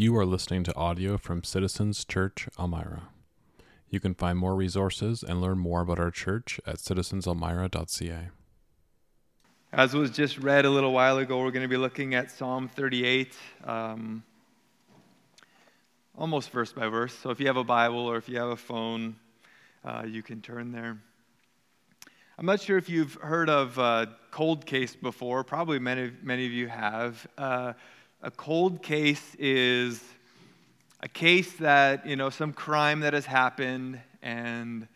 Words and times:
You 0.00 0.16
are 0.16 0.24
listening 0.24 0.64
to 0.64 0.74
audio 0.76 1.18
from 1.18 1.44
Citizens 1.44 2.06
Church 2.06 2.48
Elmira. 2.58 3.10
You 3.90 4.00
can 4.00 4.14
find 4.14 4.38
more 4.38 4.54
resources 4.54 5.22
and 5.22 5.42
learn 5.42 5.58
more 5.58 5.82
about 5.82 5.98
our 5.98 6.10
church 6.10 6.58
at 6.66 6.76
citizenselmira.ca. 6.76 8.28
As 9.74 9.92
was 9.92 10.10
just 10.10 10.38
read 10.38 10.64
a 10.64 10.70
little 10.70 10.94
while 10.94 11.18
ago, 11.18 11.40
we're 11.40 11.50
going 11.50 11.64
to 11.64 11.68
be 11.68 11.76
looking 11.76 12.14
at 12.14 12.30
Psalm 12.30 12.66
38, 12.66 13.36
um, 13.64 14.22
almost 16.16 16.48
verse 16.48 16.72
by 16.72 16.88
verse. 16.88 17.12
So 17.12 17.28
if 17.28 17.38
you 17.38 17.46
have 17.48 17.58
a 17.58 17.62
Bible 17.64 18.06
or 18.06 18.16
if 18.16 18.26
you 18.26 18.38
have 18.38 18.48
a 18.48 18.56
phone, 18.56 19.16
uh, 19.84 20.04
you 20.08 20.22
can 20.22 20.40
turn 20.40 20.72
there. 20.72 20.96
I'm 22.38 22.46
not 22.46 22.62
sure 22.62 22.78
if 22.78 22.88
you've 22.88 23.16
heard 23.16 23.50
of 23.50 23.78
uh, 23.78 24.06
cold 24.30 24.64
case 24.64 24.96
before. 24.96 25.44
Probably 25.44 25.78
many, 25.78 26.10
many 26.22 26.46
of 26.46 26.52
you 26.52 26.68
have. 26.68 27.26
Uh, 27.36 27.74
a 28.22 28.30
cold 28.30 28.82
case 28.82 29.34
is 29.38 30.02
a 31.00 31.08
case 31.08 31.52
that, 31.54 32.06
you 32.06 32.16
know, 32.16 32.28
some 32.28 32.52
crime 32.52 33.00
that 33.00 33.14
has 33.14 33.24
happened 33.24 33.98
and 34.22 34.86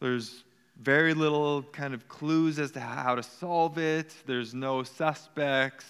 there's 0.00 0.42
very 0.82 1.14
little 1.14 1.62
kind 1.62 1.94
of 1.94 2.08
clues 2.08 2.58
as 2.58 2.72
to 2.72 2.80
how 2.80 3.14
to 3.14 3.22
solve 3.22 3.78
it. 3.78 4.12
There's 4.26 4.52
no 4.52 4.82
suspects. 4.82 5.86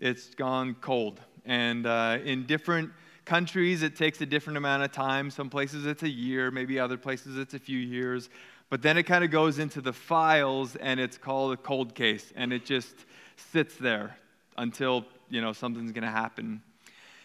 It's 0.00 0.34
gone 0.34 0.76
cold. 0.80 1.20
And 1.46 1.86
uh, 1.86 2.18
in 2.22 2.44
different 2.44 2.90
countries, 3.24 3.82
it 3.82 3.96
takes 3.96 4.20
a 4.20 4.26
different 4.26 4.58
amount 4.58 4.82
of 4.82 4.92
time. 4.92 5.30
Some 5.30 5.48
places 5.48 5.86
it's 5.86 6.02
a 6.02 6.08
year, 6.08 6.50
maybe 6.50 6.78
other 6.78 6.98
places 6.98 7.38
it's 7.38 7.54
a 7.54 7.58
few 7.58 7.78
years. 7.78 8.28
But 8.68 8.82
then 8.82 8.98
it 8.98 9.04
kind 9.04 9.24
of 9.24 9.30
goes 9.30 9.58
into 9.58 9.80
the 9.80 9.92
files 9.92 10.76
and 10.76 11.00
it's 11.00 11.16
called 11.16 11.54
a 11.54 11.56
cold 11.56 11.94
case. 11.94 12.32
And 12.36 12.52
it 12.52 12.66
just 12.66 12.94
sits 13.50 13.76
there 13.76 14.16
until 14.58 15.06
you 15.32 15.40
know 15.40 15.52
something's 15.52 15.92
going 15.92 16.04
to 16.04 16.10
happen. 16.10 16.62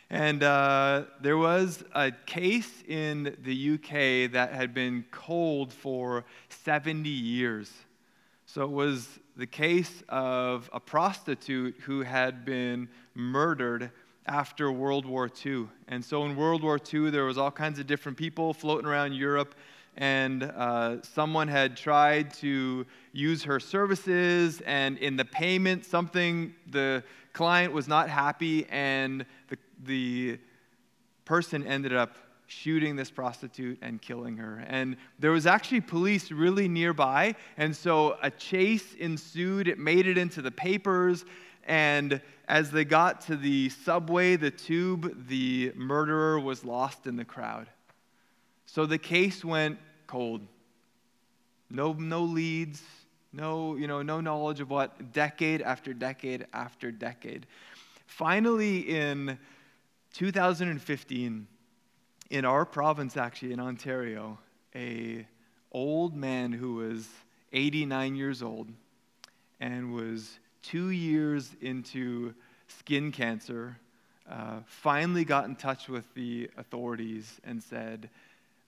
And 0.10 0.42
uh, 0.42 1.04
there 1.20 1.38
was 1.38 1.84
a 1.94 2.14
case 2.26 2.72
in 2.88 3.36
the 3.44 3.74
UK 3.74 4.32
that 4.32 4.54
had 4.54 4.74
been 4.74 5.04
cold 5.12 5.74
for 5.74 6.24
70 6.48 7.10
years. 7.10 7.70
So 8.46 8.64
it 8.64 8.72
was 8.72 9.20
the 9.36 9.46
case 9.46 10.02
of 10.08 10.70
a 10.72 10.80
prostitute 10.80 11.76
who 11.82 12.02
had 12.02 12.46
been 12.46 12.88
murdered 13.14 13.92
after 14.26 14.72
World 14.72 15.06
War 15.06 15.30
II. 15.46 15.68
And 15.90 16.04
so 16.04 16.24
in 16.24 16.38
World 16.38 16.64
War 16.64 16.80
II, 16.80 17.10
there 17.10 17.26
was 17.26 17.38
all 17.38 17.52
kinds 17.52 17.78
of 17.78 17.88
different 17.88 18.18
people 18.18 18.54
floating 18.54 18.88
around 18.88 19.12
Europe 19.14 19.54
and 19.98 20.44
uh, 20.44 21.02
someone 21.02 21.48
had 21.48 21.76
tried 21.76 22.32
to 22.36 22.86
use 23.14 23.44
her 23.44 23.60
services, 23.60 24.62
and 24.62 24.98
in 25.00 25.16
the 25.16 25.26
payment, 25.26 25.86
something 25.86 26.54
the 26.70 27.04
client 27.38 27.72
was 27.72 27.88
not 27.88 28.10
happy, 28.10 28.66
and 28.68 29.24
the, 29.50 29.58
the 29.84 30.40
person 31.24 31.66
ended 31.68 31.94
up 31.94 32.16
shooting 32.48 32.96
this 32.96 33.12
prostitute 33.12 33.78
and 33.84 34.02
killing 34.02 34.38
her. 34.38 34.64
And 34.68 34.98
there 35.20 35.30
was 35.30 35.46
actually 35.46 35.82
police 35.82 36.32
really 36.32 36.68
nearby, 36.68 37.36
and 37.56 37.76
so 37.76 38.18
a 38.24 38.32
chase 38.32 38.96
ensued. 38.96 39.68
It 39.68 39.78
made 39.78 40.08
it 40.08 40.18
into 40.18 40.42
the 40.42 40.50
papers, 40.50 41.26
and 41.66 42.20
as 42.48 42.72
they 42.72 42.86
got 42.86 43.22
to 43.28 43.36
the 43.36 43.70
subway, 43.70 44.36
the 44.36 44.50
tube, 44.50 45.28
the 45.28 45.74
murderer 45.76 46.40
was 46.40 46.66
lost 46.66 47.06
in 47.06 47.18
the 47.18 47.26
crowd. 47.26 47.68
So 48.66 48.88
the 48.88 48.98
case 48.98 49.46
went 49.46 49.78
cold. 50.08 50.42
No, 51.70 51.94
no 51.94 52.24
leads, 52.24 52.82
no, 53.38 53.76
you 53.76 53.88
know, 53.88 54.02
no 54.02 54.20
knowledge 54.20 54.60
of 54.60 54.70
what, 54.72 55.14
decade 55.14 55.62
after 55.62 55.94
decade 55.94 56.48
after 56.54 56.92
decade. 56.92 57.46
Finally, 58.08 58.80
in 58.80 59.38
2015, 60.14 61.48
in 62.32 62.46
our 62.46 62.66
province, 62.66 63.16
actually, 63.16 63.54
in 63.54 63.60
Ontario, 63.60 64.40
a 64.76 65.28
old 65.72 66.16
man 66.16 66.52
who 66.52 66.76
was 66.76 67.08
89 67.54 68.16
years 68.16 68.42
old 68.42 68.70
and 69.60 69.94
was 69.94 70.40
two 70.64 70.90
years 70.90 71.52
into 71.62 72.34
skin 72.68 73.12
cancer 73.12 73.78
uh, 74.30 74.60
finally 74.66 75.24
got 75.24 75.46
in 75.46 75.56
touch 75.56 75.88
with 75.88 76.12
the 76.16 76.50
authorities 76.58 77.40
and 77.44 77.62
said, 77.62 78.10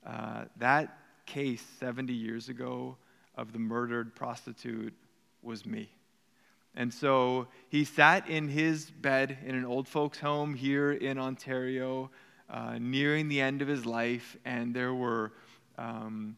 uh, 0.06 0.46
That 0.58 0.96
case 1.26 1.66
70 1.80 2.14
years 2.14 2.50
ago 2.50 2.98
of 3.40 3.54
the 3.54 3.60
murdered 3.60 4.14
prostitute 4.16 4.94
was 5.42 5.66
me. 5.66 5.90
And 6.76 6.94
so 6.94 7.48
he 7.70 7.86
sat 7.86 8.30
in 8.30 8.50
his 8.50 8.92
bed 8.92 9.38
in 9.46 9.56
an 9.56 9.66
old 9.66 9.88
folks' 9.88 10.20
home 10.20 10.54
here 10.54 10.92
in 10.92 11.18
Ontario, 11.18 12.12
uh, 12.50 12.78
nearing 12.80 13.30
the 13.30 13.40
end 13.40 13.62
of 13.62 13.68
his 13.68 13.86
life, 13.86 14.36
and 14.44 14.74
there 14.74 14.94
were 14.94 15.32
um, 15.78 16.36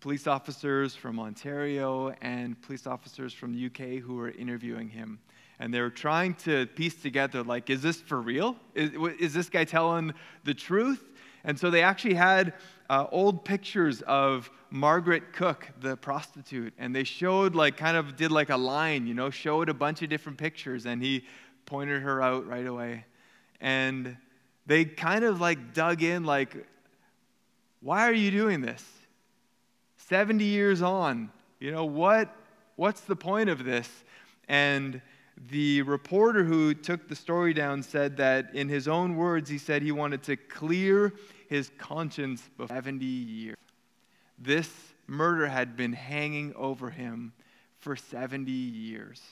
police 0.00 0.26
officers 0.26 0.94
from 0.94 1.20
Ontario 1.20 2.14
and 2.22 2.60
police 2.62 2.86
officers 2.86 3.34
from 3.34 3.52
the 3.52 3.66
UK 3.66 4.02
who 4.02 4.14
were 4.14 4.30
interviewing 4.30 4.88
him. 4.88 5.18
And 5.60 5.74
they 5.74 5.80
were 5.80 5.90
trying 5.90 6.34
to 6.34 6.66
piece 6.66 6.94
together, 6.94 7.42
like, 7.42 7.68
is 7.68 7.82
this 7.82 8.00
for 8.00 8.22
real? 8.22 8.56
Is, 8.74 8.92
is 9.20 9.34
this 9.34 9.50
guy 9.50 9.64
telling 9.64 10.14
the 10.44 10.54
truth? 10.54 11.04
And 11.44 11.58
so 11.58 11.70
they 11.70 11.82
actually 11.82 12.14
had 12.14 12.54
uh, 12.88 13.06
old 13.10 13.44
pictures 13.44 14.02
of 14.02 14.50
Margaret 14.70 15.32
Cook, 15.32 15.68
the 15.80 15.96
prostitute, 15.96 16.72
and 16.78 16.94
they 16.94 17.04
showed, 17.04 17.54
like, 17.54 17.76
kind 17.76 17.96
of 17.96 18.16
did 18.16 18.30
like 18.30 18.50
a 18.50 18.56
line, 18.56 19.06
you 19.06 19.14
know, 19.14 19.30
showed 19.30 19.68
a 19.68 19.74
bunch 19.74 20.02
of 20.02 20.08
different 20.08 20.38
pictures, 20.38 20.86
and 20.86 21.02
he 21.02 21.24
pointed 21.66 22.02
her 22.02 22.22
out 22.22 22.46
right 22.46 22.66
away. 22.66 23.04
And 23.60 24.16
they 24.66 24.84
kind 24.84 25.24
of 25.24 25.40
like 25.40 25.74
dug 25.74 26.02
in, 26.02 26.24
like, 26.24 26.66
why 27.80 28.08
are 28.08 28.12
you 28.12 28.30
doing 28.30 28.60
this? 28.60 28.84
70 29.96 30.44
years 30.44 30.80
on, 30.82 31.30
you 31.60 31.70
know, 31.70 31.84
what, 31.84 32.34
what's 32.76 33.02
the 33.02 33.16
point 33.16 33.50
of 33.50 33.64
this? 33.64 33.88
And 34.48 35.02
the 35.46 35.82
reporter 35.82 36.42
who 36.42 36.74
took 36.74 37.08
the 37.08 37.14
story 37.14 37.54
down 37.54 37.82
said 37.82 38.16
that, 38.16 38.54
in 38.54 38.68
his 38.68 38.88
own 38.88 39.16
words, 39.16 39.48
he 39.48 39.58
said 39.58 39.82
he 39.82 39.92
wanted 39.92 40.22
to 40.24 40.36
clear 40.36 41.12
his 41.48 41.70
conscience 41.78 42.42
for 42.56 42.66
70 42.66 43.04
years. 43.04 43.56
This 44.38 44.68
murder 45.06 45.46
had 45.46 45.76
been 45.76 45.92
hanging 45.92 46.54
over 46.54 46.90
him 46.90 47.32
for 47.78 47.94
70 47.94 48.50
years. 48.50 49.22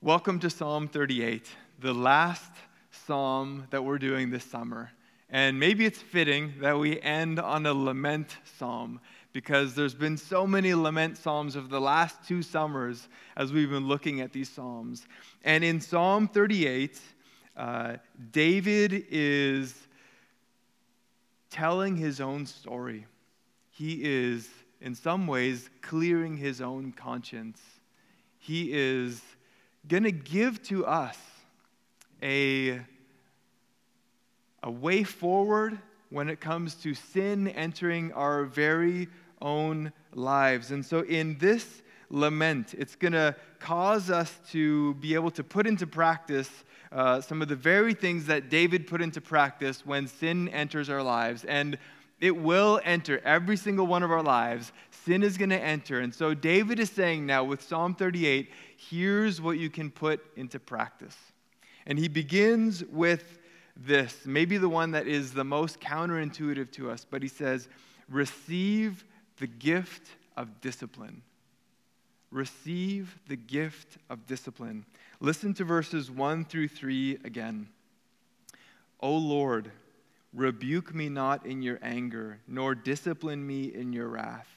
Welcome 0.00 0.38
to 0.40 0.50
Psalm 0.50 0.88
38, 0.88 1.48
the 1.78 1.94
last 1.94 2.52
psalm 2.90 3.66
that 3.70 3.84
we're 3.84 3.98
doing 3.98 4.30
this 4.30 4.44
summer. 4.44 4.90
And 5.30 5.58
maybe 5.58 5.86
it's 5.86 6.00
fitting 6.00 6.54
that 6.60 6.78
we 6.78 7.00
end 7.00 7.38
on 7.38 7.64
a 7.64 7.72
lament 7.72 8.36
psalm 8.58 9.00
because 9.32 9.74
there's 9.74 9.94
been 9.94 10.16
so 10.16 10.46
many 10.46 10.74
lament 10.74 11.16
psalms 11.16 11.56
of 11.56 11.70
the 11.70 11.80
last 11.80 12.16
two 12.26 12.42
summers 12.42 13.08
as 13.36 13.52
we've 13.52 13.70
been 13.70 13.88
looking 13.88 14.20
at 14.20 14.32
these 14.32 14.48
psalms. 14.48 15.06
And 15.44 15.64
in 15.64 15.80
Psalm 15.80 16.28
38, 16.28 17.00
uh, 17.56 17.96
David 18.30 19.06
is 19.10 19.74
telling 21.50 21.96
his 21.96 22.20
own 22.20 22.46
story. 22.46 23.06
He 23.70 24.00
is, 24.02 24.48
in 24.80 24.94
some 24.94 25.26
ways, 25.26 25.70
clearing 25.80 26.36
his 26.36 26.60
own 26.60 26.92
conscience. 26.92 27.60
He 28.38 28.72
is 28.72 29.20
going 29.88 30.04
to 30.04 30.12
give 30.12 30.62
to 30.64 30.86
us 30.86 31.16
a, 32.22 32.80
a 34.62 34.70
way 34.70 35.04
forward 35.04 35.78
when 36.10 36.28
it 36.28 36.40
comes 36.40 36.74
to 36.74 36.94
sin 36.94 37.48
entering 37.48 38.12
our 38.12 38.44
very 38.44 39.08
own 39.42 39.92
lives. 40.14 40.70
And 40.70 40.84
so, 40.84 41.00
in 41.00 41.36
this 41.38 41.82
lament, 42.08 42.74
it's 42.74 42.96
going 42.96 43.12
to 43.12 43.36
cause 43.58 44.10
us 44.10 44.32
to 44.50 44.94
be 44.94 45.14
able 45.14 45.30
to 45.32 45.44
put 45.44 45.66
into 45.66 45.86
practice 45.86 46.50
uh, 46.90 47.20
some 47.20 47.42
of 47.42 47.48
the 47.48 47.56
very 47.56 47.94
things 47.94 48.26
that 48.26 48.48
David 48.48 48.86
put 48.86 49.00
into 49.00 49.20
practice 49.20 49.84
when 49.84 50.06
sin 50.06 50.48
enters 50.48 50.88
our 50.90 51.02
lives. 51.02 51.44
And 51.44 51.78
it 52.20 52.36
will 52.36 52.80
enter 52.84 53.20
every 53.24 53.56
single 53.56 53.86
one 53.86 54.02
of 54.02 54.10
our 54.10 54.22
lives. 54.22 54.72
Sin 55.04 55.22
is 55.22 55.36
going 55.36 55.50
to 55.50 55.60
enter. 55.60 56.00
And 56.00 56.14
so, 56.14 56.32
David 56.34 56.78
is 56.78 56.90
saying 56.90 57.26
now 57.26 57.44
with 57.44 57.62
Psalm 57.62 57.94
38 57.94 58.50
here's 58.76 59.40
what 59.40 59.58
you 59.58 59.70
can 59.70 59.90
put 59.90 60.24
into 60.36 60.58
practice. 60.58 61.16
And 61.86 61.98
he 61.98 62.08
begins 62.08 62.84
with 62.84 63.38
this, 63.76 64.26
maybe 64.26 64.58
the 64.58 64.68
one 64.68 64.92
that 64.92 65.06
is 65.06 65.32
the 65.32 65.44
most 65.44 65.80
counterintuitive 65.80 66.70
to 66.72 66.90
us, 66.90 67.06
but 67.08 67.22
he 67.22 67.28
says, 67.28 67.68
Receive 68.08 69.04
the 69.38 69.46
gift 69.46 70.08
of 70.36 70.60
discipline. 70.60 71.22
Receive 72.30 73.18
the 73.28 73.36
gift 73.36 73.98
of 74.08 74.26
discipline. 74.26 74.86
Listen 75.20 75.52
to 75.54 75.64
verses 75.64 76.10
1 76.10 76.46
through 76.46 76.68
3 76.68 77.18
again. 77.24 77.68
O 79.00 79.14
Lord, 79.14 79.70
rebuke 80.32 80.94
me 80.94 81.08
not 81.08 81.44
in 81.44 81.60
your 81.60 81.78
anger, 81.82 82.38
nor 82.48 82.74
discipline 82.74 83.46
me 83.46 83.64
in 83.64 83.92
your 83.92 84.08
wrath. 84.08 84.48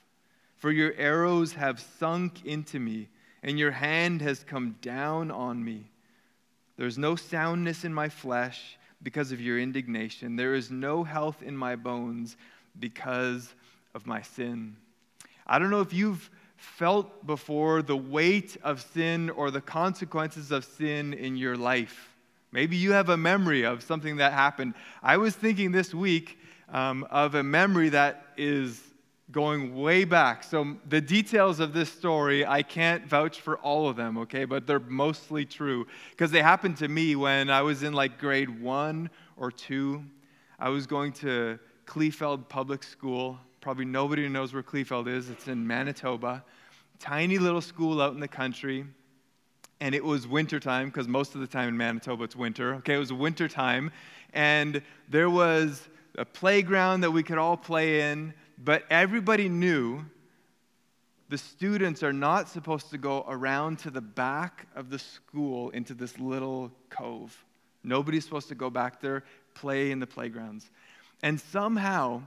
For 0.55 0.71
your 0.71 0.93
arrows 0.97 1.53
have 1.53 1.79
sunk 1.99 2.45
into 2.45 2.79
me, 2.79 3.09
and 3.43 3.59
your 3.59 3.71
hand 3.71 4.21
has 4.21 4.43
come 4.43 4.75
down 4.81 5.29
on 5.29 5.63
me. 5.63 5.89
There's 6.77 6.97
no 6.97 7.15
soundness 7.15 7.83
in 7.83 7.93
my 7.93 8.09
flesh 8.09 8.77
because 9.03 9.31
of 9.31 9.41
your 9.41 9.59
indignation. 9.59 10.35
There 10.35 10.55
is 10.55 10.71
no 10.71 11.03
health 11.03 11.43
in 11.43 11.55
my 11.55 11.75
bones 11.75 12.37
because 12.79 13.53
of 13.95 14.05
my 14.05 14.21
sin. 14.21 14.75
I 15.47 15.57
don't 15.57 15.71
know 15.71 15.81
if 15.81 15.93
you've 15.93 16.29
felt 16.57 17.25
before 17.25 17.81
the 17.81 17.97
weight 17.97 18.57
of 18.63 18.81
sin 18.81 19.29
or 19.31 19.49
the 19.49 19.61
consequences 19.61 20.51
of 20.51 20.65
sin 20.65 21.13
in 21.13 21.37
your 21.37 21.55
life. 21.55 22.13
Maybe 22.51 22.75
you 22.75 22.91
have 22.91 23.09
a 23.09 23.17
memory 23.17 23.65
of 23.65 23.81
something 23.81 24.17
that 24.17 24.33
happened. 24.33 24.75
I 25.01 25.17
was 25.17 25.35
thinking 25.35 25.71
this 25.71 25.93
week 25.93 26.37
um, 26.69 27.07
of 27.09 27.35
a 27.35 27.43
memory 27.43 27.89
that 27.89 28.27
is 28.37 28.81
going 29.31 29.75
way 29.75 30.05
back. 30.05 30.43
So, 30.43 30.77
the 30.87 31.01
details 31.01 31.59
of 31.59 31.73
this 31.73 31.91
story, 31.91 32.45
I 32.45 32.61
can't 32.61 33.05
vouch 33.07 33.41
for 33.41 33.57
all 33.57 33.89
of 33.89 33.95
them, 33.95 34.17
okay, 34.19 34.45
but 34.45 34.67
they're 34.67 34.79
mostly 34.79 35.45
true 35.45 35.87
because 36.11 36.31
they 36.31 36.41
happened 36.41 36.77
to 36.77 36.87
me 36.87 37.15
when 37.15 37.49
I 37.49 37.61
was 37.61 37.81
in 37.81 37.93
like 37.93 38.19
grade 38.19 38.61
one 38.61 39.09
or 39.35 39.51
two. 39.51 40.03
I 40.59 40.69
was 40.69 40.85
going 40.85 41.11
to 41.13 41.59
Kleefeld 41.85 42.47
Public 42.49 42.83
School. 42.83 43.39
Probably 43.65 43.85
nobody 43.85 44.29
knows 44.29 44.53
where 44.53 44.61
Kleefeld 44.61 45.07
is. 45.07 45.31
It's 45.31 45.47
in 45.47 45.65
Manitoba. 45.65 46.43
Tiny 46.99 47.39
little 47.39 47.61
school 47.61 47.99
out 47.99 48.13
in 48.13 48.19
the 48.19 48.27
country. 48.27 48.85
And 49.79 49.95
it 49.95 50.05
was 50.05 50.27
wintertime, 50.27 50.89
because 50.89 51.07
most 51.07 51.33
of 51.33 51.41
the 51.41 51.47
time 51.47 51.69
in 51.69 51.75
Manitoba 51.75 52.25
it's 52.25 52.35
winter. 52.35 52.75
Okay, 52.75 52.93
it 52.93 52.99
was 52.99 53.11
wintertime. 53.11 53.89
And 54.33 54.83
there 55.09 55.31
was 55.31 55.89
a 56.15 56.25
playground 56.25 57.01
that 57.01 57.09
we 57.09 57.23
could 57.23 57.39
all 57.39 57.57
play 57.57 58.01
in, 58.11 58.35
but 58.63 58.83
everybody 58.91 59.49
knew 59.49 60.05
the 61.29 61.37
students 61.39 62.03
are 62.03 62.13
not 62.13 62.47
supposed 62.47 62.91
to 62.91 62.99
go 62.99 63.25
around 63.27 63.79
to 63.79 63.89
the 63.89 63.99
back 63.99 64.67
of 64.75 64.91
the 64.91 64.99
school 64.99 65.71
into 65.71 65.95
this 65.95 66.19
little 66.19 66.71
cove. 66.91 67.43
Nobody's 67.83 68.25
supposed 68.25 68.49
to 68.49 68.55
go 68.55 68.69
back 68.69 69.01
there, 69.01 69.23
play 69.55 69.89
in 69.89 69.99
the 69.99 70.05
playgrounds. 70.05 70.69
And 71.23 71.39
somehow, 71.39 72.21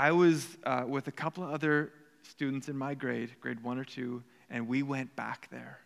I 0.00 0.12
was 0.12 0.56
uh, 0.64 0.84
with 0.86 1.08
a 1.08 1.12
couple 1.12 1.44
of 1.44 1.50
other 1.50 1.92
students 2.22 2.70
in 2.70 2.78
my 2.78 2.94
grade, 2.94 3.32
grade 3.38 3.62
one 3.62 3.76
or 3.76 3.84
two, 3.84 4.22
and 4.48 4.66
we 4.66 4.82
went 4.82 5.14
back 5.14 5.46
there. 5.50 5.80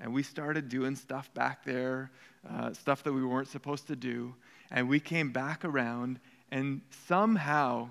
And 0.00 0.14
we 0.14 0.22
started 0.22 0.70
doing 0.70 0.96
stuff 0.96 1.28
back 1.34 1.62
there, 1.62 2.10
uh, 2.50 2.72
stuff 2.72 3.02
that 3.02 3.12
we 3.12 3.22
weren't 3.22 3.48
supposed 3.48 3.86
to 3.88 3.96
do. 3.96 4.34
And 4.70 4.88
we 4.88 4.98
came 4.98 5.30
back 5.30 5.62
around, 5.66 6.20
and 6.50 6.80
somehow 7.06 7.90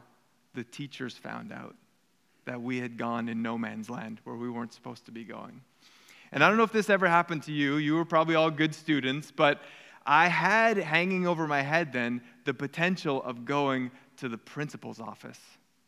the 0.56 0.64
teachers 0.64 1.14
found 1.16 1.54
out 1.54 1.76
that 2.46 2.60
we 2.60 2.80
had 2.80 2.98
gone 2.98 3.30
in 3.30 3.44
no 3.44 3.56
man's 3.56 3.92
land 3.92 4.22
where 4.24 4.38
we 4.38 4.50
weren't 4.50 4.74
supposed 4.74 5.06
to 5.06 5.12
be 5.12 5.24
going. 5.24 5.62
And 6.32 6.44
I 6.44 6.48
don't 6.48 6.58
know 6.58 6.64
if 6.64 6.72
this 6.72 6.90
ever 6.90 7.08
happened 7.08 7.44
to 7.44 7.52
you. 7.52 7.76
You 7.76 7.94
were 7.94 8.06
probably 8.06 8.34
all 8.34 8.50
good 8.50 8.74
students, 8.74 9.30
but 9.30 9.62
I 10.04 10.30
had 10.30 10.78
hanging 10.78 11.28
over 11.28 11.48
my 11.48 11.62
head 11.62 11.94
then 11.94 12.24
the 12.46 12.56
potential 12.56 13.22
of 13.22 13.46
going 13.46 13.92
to 14.18 14.30
the 14.30 14.38
principal's 14.40 15.00
office. 15.00 15.40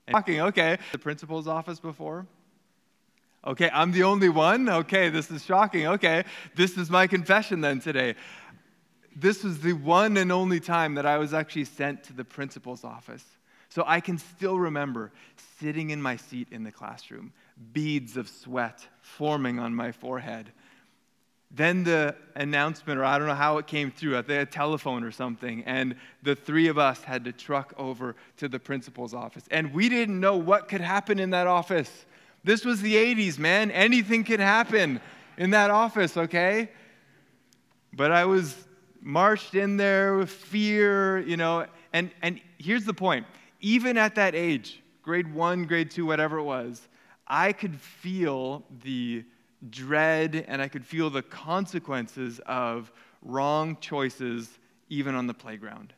Talking, 0.09 0.41
okay, 0.41 0.77
the 0.91 0.97
principal's 0.97 1.47
office 1.47 1.79
before? 1.79 2.25
Okay, 3.45 3.69
I'm 3.73 3.91
the 3.91 4.03
only 4.03 4.29
one? 4.29 4.69
Okay, 4.69 5.09
this 5.09 5.31
is 5.31 5.43
shocking. 5.43 5.87
Okay, 5.87 6.25
this 6.55 6.77
is 6.77 6.89
my 6.89 7.07
confession 7.07 7.61
then 7.61 7.79
today. 7.79 8.15
This 9.15 9.43
was 9.43 9.59
the 9.59 9.73
one 9.73 10.17
and 10.17 10.31
only 10.31 10.59
time 10.59 10.95
that 10.95 11.05
I 11.05 11.17
was 11.17 11.33
actually 11.33 11.65
sent 11.65 12.03
to 12.05 12.13
the 12.13 12.23
principal's 12.23 12.83
office. 12.83 13.25
So 13.69 13.83
I 13.87 13.99
can 13.99 14.17
still 14.17 14.59
remember 14.59 15.11
sitting 15.59 15.89
in 15.91 16.01
my 16.01 16.17
seat 16.17 16.49
in 16.51 16.63
the 16.63 16.71
classroom, 16.71 17.31
beads 17.73 18.17
of 18.17 18.27
sweat 18.27 18.85
forming 19.01 19.59
on 19.59 19.73
my 19.73 19.91
forehead. 19.91 20.51
Then 21.53 21.83
the 21.83 22.15
announcement, 22.35 22.97
or 22.99 23.03
I 23.03 23.17
don't 23.17 23.27
know 23.27 23.35
how 23.35 23.57
it 23.57 23.67
came 23.67 23.91
through, 23.91 24.15
at 24.17 24.29
a 24.29 24.45
telephone 24.45 25.03
or 25.03 25.11
something, 25.11 25.63
and 25.65 25.95
the 26.23 26.33
three 26.33 26.67
of 26.67 26.77
us 26.77 27.03
had 27.03 27.25
to 27.25 27.33
truck 27.33 27.73
over 27.77 28.15
to 28.37 28.47
the 28.47 28.59
principal's 28.59 29.13
office. 29.13 29.43
And 29.51 29.73
we 29.73 29.89
didn't 29.89 30.19
know 30.19 30.37
what 30.37 30.69
could 30.69 30.81
happen 30.81 31.19
in 31.19 31.31
that 31.31 31.47
office. 31.47 32.05
This 32.43 32.63
was 32.63 32.81
the 32.81 32.95
80s, 32.95 33.37
man. 33.37 33.69
Anything 33.71 34.23
could 34.23 34.39
happen 34.39 35.01
in 35.37 35.49
that 35.49 35.71
office, 35.71 36.15
okay? 36.15 36.69
But 37.93 38.11
I 38.11 38.25
was 38.25 38.55
marched 39.01 39.55
in 39.55 39.75
there 39.75 40.15
with 40.15 40.29
fear, 40.29 41.19
you 41.19 41.35
know, 41.35 41.65
and, 41.91 42.11
and 42.21 42.39
here's 42.57 42.85
the 42.85 42.93
point 42.93 43.25
even 43.59 43.97
at 43.97 44.15
that 44.15 44.33
age, 44.35 44.81
grade 45.03 45.31
one, 45.33 45.65
grade 45.65 45.91
two, 45.91 46.05
whatever 46.05 46.37
it 46.37 46.43
was, 46.43 46.87
I 47.27 47.53
could 47.53 47.79
feel 47.79 48.63
the 48.83 49.23
dread 49.69 50.45
and 50.47 50.61
I 50.61 50.67
could 50.67 50.85
feel 50.85 51.09
the 51.09 51.21
consequences 51.21 52.39
of 52.45 52.91
wrong 53.21 53.77
choices 53.79 54.49
even 54.89 55.15
on 55.15 55.27
the 55.27 55.33
playground. 55.33 55.93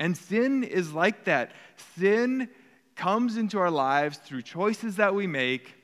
And 0.00 0.16
sin 0.16 0.64
is 0.64 0.92
like 0.92 1.24
that. 1.24 1.52
Sin 1.96 2.48
comes 2.96 3.36
into 3.36 3.58
our 3.58 3.70
lives 3.70 4.18
through 4.18 4.42
choices 4.42 4.96
that 4.96 5.14
we 5.14 5.26
make, 5.26 5.74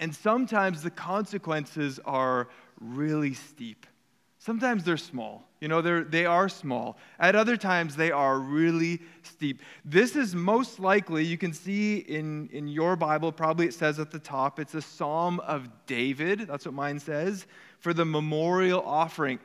and 0.00 0.14
sometimes 0.14 0.82
the 0.82 0.90
consequences 0.90 2.00
are 2.04 2.48
really 2.80 3.34
steep. 3.34 3.86
Sometimes 4.46 4.84
they're 4.84 4.96
small. 4.96 5.42
You 5.60 5.66
know, 5.66 5.82
they're, 5.82 6.04
they 6.04 6.24
are 6.24 6.48
small. 6.48 6.98
At 7.18 7.34
other 7.34 7.56
times, 7.56 7.96
they 7.96 8.12
are 8.12 8.38
really 8.38 9.00
steep. 9.24 9.60
This 9.84 10.14
is 10.14 10.36
most 10.36 10.78
likely, 10.78 11.24
you 11.24 11.36
can 11.36 11.52
see 11.52 11.96
in, 11.96 12.48
in 12.52 12.68
your 12.68 12.94
Bible, 12.94 13.32
probably 13.32 13.66
it 13.66 13.74
says 13.74 13.98
at 13.98 14.12
the 14.12 14.20
top, 14.20 14.60
it's 14.60 14.74
a 14.74 14.80
Psalm 14.80 15.40
of 15.40 15.68
David. 15.86 16.46
That's 16.46 16.64
what 16.64 16.74
mine 16.74 17.00
says. 17.00 17.48
For 17.80 17.92
the 17.92 18.04
memorial 18.04 18.82
offering. 18.86 19.40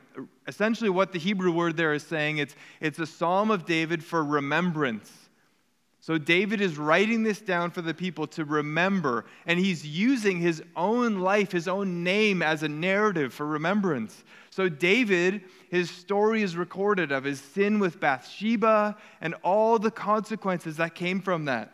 Essentially, 0.46 0.88
what 0.88 1.10
the 1.10 1.18
Hebrew 1.18 1.50
word 1.50 1.76
there 1.76 1.94
is 1.94 2.04
saying, 2.04 2.38
it's, 2.38 2.54
it's 2.80 3.00
a 3.00 3.06
Psalm 3.06 3.50
of 3.50 3.66
David 3.66 4.04
for 4.04 4.22
remembrance. 4.22 5.10
So 5.98 6.16
David 6.16 6.60
is 6.60 6.78
writing 6.78 7.24
this 7.24 7.40
down 7.40 7.72
for 7.72 7.80
the 7.80 7.94
people 7.94 8.28
to 8.28 8.44
remember, 8.44 9.24
and 9.46 9.58
he's 9.58 9.84
using 9.84 10.38
his 10.38 10.62
own 10.76 11.18
life, 11.18 11.50
his 11.50 11.66
own 11.66 12.04
name 12.04 12.40
as 12.40 12.62
a 12.62 12.68
narrative 12.68 13.34
for 13.34 13.46
remembrance. 13.46 14.22
So 14.52 14.68
David, 14.68 15.44
his 15.70 15.90
story 15.90 16.42
is 16.42 16.58
recorded 16.58 17.10
of 17.10 17.24
his 17.24 17.40
sin 17.40 17.78
with 17.78 17.98
Bathsheba 17.98 18.98
and 19.22 19.34
all 19.42 19.78
the 19.78 19.90
consequences 19.90 20.76
that 20.76 20.94
came 20.94 21.22
from 21.22 21.46
that. 21.46 21.72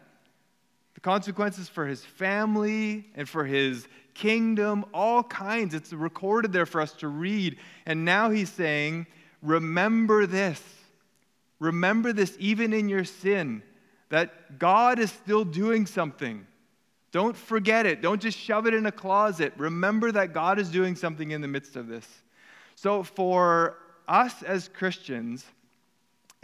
The 0.94 1.00
consequences 1.00 1.68
for 1.68 1.88
his 1.88 2.04
family 2.04 3.06
and 3.16 3.28
for 3.28 3.44
his 3.44 3.88
kingdom, 4.14 4.84
all 4.94 5.24
kinds. 5.24 5.74
It's 5.74 5.92
recorded 5.92 6.52
there 6.52 6.66
for 6.66 6.80
us 6.80 6.92
to 6.94 7.08
read. 7.08 7.58
And 7.84 8.04
now 8.04 8.30
he's 8.30 8.48
saying, 8.48 9.08
remember 9.42 10.24
this. 10.24 10.62
Remember 11.58 12.12
this 12.12 12.36
even 12.38 12.72
in 12.72 12.88
your 12.88 13.04
sin 13.04 13.60
that 14.10 14.60
God 14.60 15.00
is 15.00 15.10
still 15.10 15.44
doing 15.44 15.84
something. 15.84 16.46
Don't 17.10 17.36
forget 17.36 17.86
it. 17.86 18.02
Don't 18.02 18.22
just 18.22 18.38
shove 18.38 18.68
it 18.68 18.74
in 18.74 18.86
a 18.86 18.92
closet. 18.92 19.52
Remember 19.56 20.12
that 20.12 20.32
God 20.32 20.60
is 20.60 20.70
doing 20.70 20.94
something 20.94 21.32
in 21.32 21.40
the 21.40 21.48
midst 21.48 21.74
of 21.74 21.88
this. 21.88 22.06
So, 22.80 23.02
for 23.02 23.78
us 24.06 24.44
as 24.44 24.68
Christians, 24.68 25.44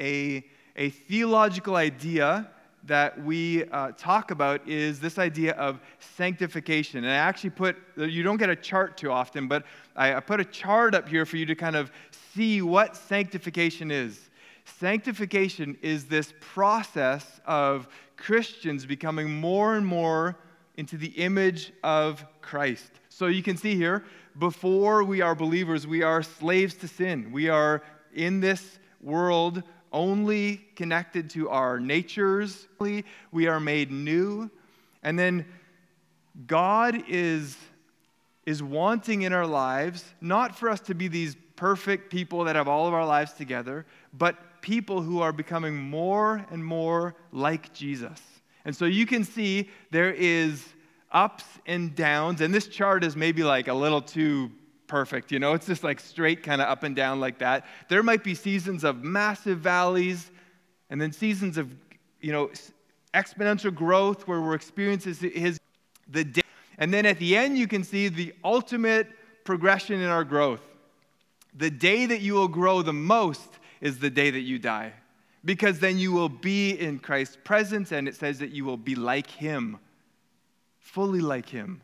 a, 0.01 0.45
a 0.75 0.91
theological 0.91 1.77
idea 1.77 2.51
that 2.87 3.23
we 3.23 3.63
uh, 3.67 3.93
talk 3.97 4.33
about 4.33 4.69
is 4.69 4.99
this 4.99 5.17
idea 5.17 5.53
of 5.53 5.79
sanctification. 6.17 7.05
And 7.05 7.07
I 7.07 7.15
actually 7.15 7.51
put, 7.51 7.77
you 7.97 8.25
don't 8.25 8.39
get 8.39 8.51
a 8.51 8.57
chart 8.57 8.97
too 8.97 9.13
often, 9.13 9.47
but 9.47 9.63
I, 9.95 10.15
I 10.15 10.19
put 10.19 10.41
a 10.41 10.45
chart 10.45 10.93
up 10.97 11.09
here 11.09 11.25
for 11.25 11.37
you 11.37 11.47
to 11.47 11.55
kind 11.55 11.77
of 11.77 11.93
see 12.35 12.61
what 12.63 12.97
sanctification 12.97 13.93
is. 13.93 14.29
Sanctification 14.65 15.79
is 15.83 16.07
this 16.07 16.35
process 16.41 17.41
of 17.47 17.87
Christians 18.17 18.87
becoming 18.87 19.31
more 19.31 19.77
and 19.77 19.87
more 19.87 20.37
into 20.77 20.97
the 20.97 21.11
image 21.11 21.73
of 21.85 22.25
Christ. 22.41 22.91
So 23.09 23.27
you 23.27 23.45
can 23.45 23.57
see 23.57 23.77
here, 23.77 24.05
before 24.39 25.05
we 25.05 25.21
are 25.21 25.35
believers, 25.35 25.87
we 25.87 26.03
are 26.03 26.23
slaves 26.23 26.75
to 26.77 26.89
sin. 26.89 27.31
We 27.33 27.49
are 27.49 27.83
in 28.13 28.41
this 28.41 28.79
world 29.01 29.63
only 29.93 30.57
connected 30.75 31.31
to 31.31 31.49
our 31.49 31.79
natures. 31.79 32.67
We 32.79 33.47
are 33.47 33.61
made 33.61 33.91
new. 33.91 34.51
And 35.03 35.19
then 35.19 35.47
God 36.47 37.05
is, 37.09 37.57
is 38.45 38.63
wanting 38.63 39.23
in 39.23 39.33
our 39.33 39.47
lives, 39.47 40.05
not 40.21 40.59
for 40.59 40.69
us 40.69 40.81
to 40.81 40.95
be 40.95 41.07
these 41.07 41.37
perfect 41.57 42.11
people 42.11 42.45
that 42.45 42.57
have 42.57 42.67
all 42.67 42.89
of 42.89 42.95
our 42.95 43.07
lives 43.07 43.33
together, 43.35 43.87
but 44.13 44.61
people 44.61 45.03
who 45.03 45.21
are 45.21 45.33
becoming 45.33 45.77
more 45.77 46.45
and 46.51 46.65
more 46.65 47.15
like 47.31 47.73
Jesus. 47.73 48.21
And 48.65 48.75
so 48.75 48.87
you 48.87 49.07
can 49.07 49.23
see 49.25 49.69
there 49.91 50.13
is 50.13 50.65
ups 51.15 51.45
and 51.65 51.95
downs, 51.95 52.41
and 52.41 52.53
this 52.53 52.67
chart 52.67 53.05
is 53.05 53.17
maybe 53.17 53.43
like 53.45 53.69
a 53.69 53.75
little 53.75 54.03
too 54.03 54.51
perfect, 54.87 55.33
you 55.33 55.39
know? 55.39 55.55
It's 55.55 55.67
just 55.67 55.83
like 55.83 56.01
straight 56.01 56.43
kind 56.43 56.61
of 56.61 56.69
up 56.69 56.83
and 56.83 56.95
down 56.95 57.21
like 57.21 57.39
that. 57.39 57.65
There 57.89 58.03
might 58.03 58.23
be 58.23 58.35
seasons 58.35 58.85
of 58.85 59.03
massive 59.03 59.61
valleys 59.61 60.31
and 60.91 61.01
then 61.01 61.13
seasons 61.13 61.57
of, 61.57 61.71
you 62.21 62.33
know, 62.33 62.51
exponential 63.15 63.75
growth 63.75 64.27
where 64.27 64.41
we're 64.41 64.55
experiencing 64.55 65.31
his 65.31 65.59
the 66.09 66.25
day. 66.25 66.43
And 66.77 66.93
then 66.93 67.07
at 67.07 67.19
the 67.19 67.37
end 67.37 67.57
you 67.57 67.67
can 67.67 67.85
see 67.85 68.09
the 68.09 68.35
ultimate 68.45 69.09
progression 69.45 70.01
in 70.01 70.09
our 70.09 70.25
growth. 70.25 70.61
The 71.55 71.71
day 71.71 72.07
that 72.07 72.21
you 72.21 72.35
will 72.35 72.49
grow 72.49 72.83
the 72.83 72.93
most 72.93 73.49
is 73.81 73.99
the 73.99 74.11
day 74.11 74.31
that 74.31 74.41
you 74.41 74.59
die. 74.59 74.93
Because 75.45 75.79
then 75.79 75.99
you 75.99 76.11
will 76.11 76.29
be 76.29 76.71
in 76.73 76.99
Christ's 76.99 77.37
presence, 77.45 77.93
and 77.93 78.09
it 78.09 78.17
says 78.17 78.39
that 78.39 78.51
you 78.51 78.65
will 78.65 78.79
be 78.79 78.95
like 78.95 79.31
him, 79.31 79.79
fully 80.85 81.21
like 81.21 81.49
him. 81.49 81.81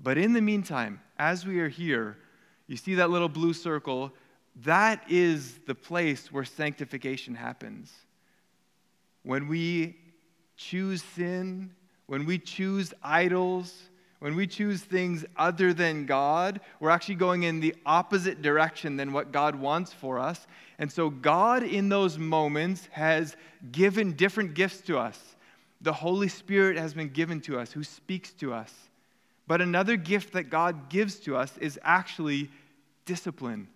But 0.00 0.18
in 0.18 0.32
the 0.32 0.40
meantime, 0.40 1.00
as 1.18 1.46
we 1.46 1.60
are 1.60 1.68
here, 1.68 2.16
you 2.66 2.76
see 2.76 2.94
that 2.96 3.10
little 3.10 3.28
blue 3.28 3.52
circle? 3.52 4.12
That 4.62 5.04
is 5.08 5.58
the 5.66 5.74
place 5.74 6.32
where 6.32 6.44
sanctification 6.44 7.34
happens. 7.34 7.92
When 9.22 9.48
we 9.48 9.96
choose 10.56 11.02
sin, 11.14 11.72
when 12.06 12.24
we 12.24 12.38
choose 12.38 12.94
idols, 13.02 13.90
when 14.18 14.34
we 14.34 14.46
choose 14.46 14.80
things 14.80 15.26
other 15.36 15.74
than 15.74 16.06
God, 16.06 16.60
we're 16.80 16.90
actually 16.90 17.16
going 17.16 17.42
in 17.42 17.60
the 17.60 17.74
opposite 17.84 18.40
direction 18.40 18.96
than 18.96 19.12
what 19.12 19.30
God 19.30 19.54
wants 19.54 19.92
for 19.92 20.18
us. 20.18 20.46
And 20.78 20.90
so, 20.90 21.10
God, 21.10 21.62
in 21.62 21.90
those 21.90 22.16
moments, 22.16 22.88
has 22.92 23.36
given 23.70 24.12
different 24.14 24.54
gifts 24.54 24.80
to 24.82 24.98
us. 24.98 25.36
The 25.84 25.92
Holy 25.92 26.28
Spirit 26.28 26.78
has 26.78 26.94
been 26.94 27.10
given 27.10 27.42
to 27.42 27.58
us, 27.58 27.70
who 27.70 27.84
speaks 27.84 28.32
to 28.34 28.54
us. 28.54 28.72
But 29.46 29.60
another 29.60 29.96
gift 29.96 30.32
that 30.32 30.44
God 30.44 30.88
gives 30.88 31.16
to 31.20 31.36
us 31.36 31.56
is 31.58 31.78
actually 31.82 32.50
discipline. 33.04 33.68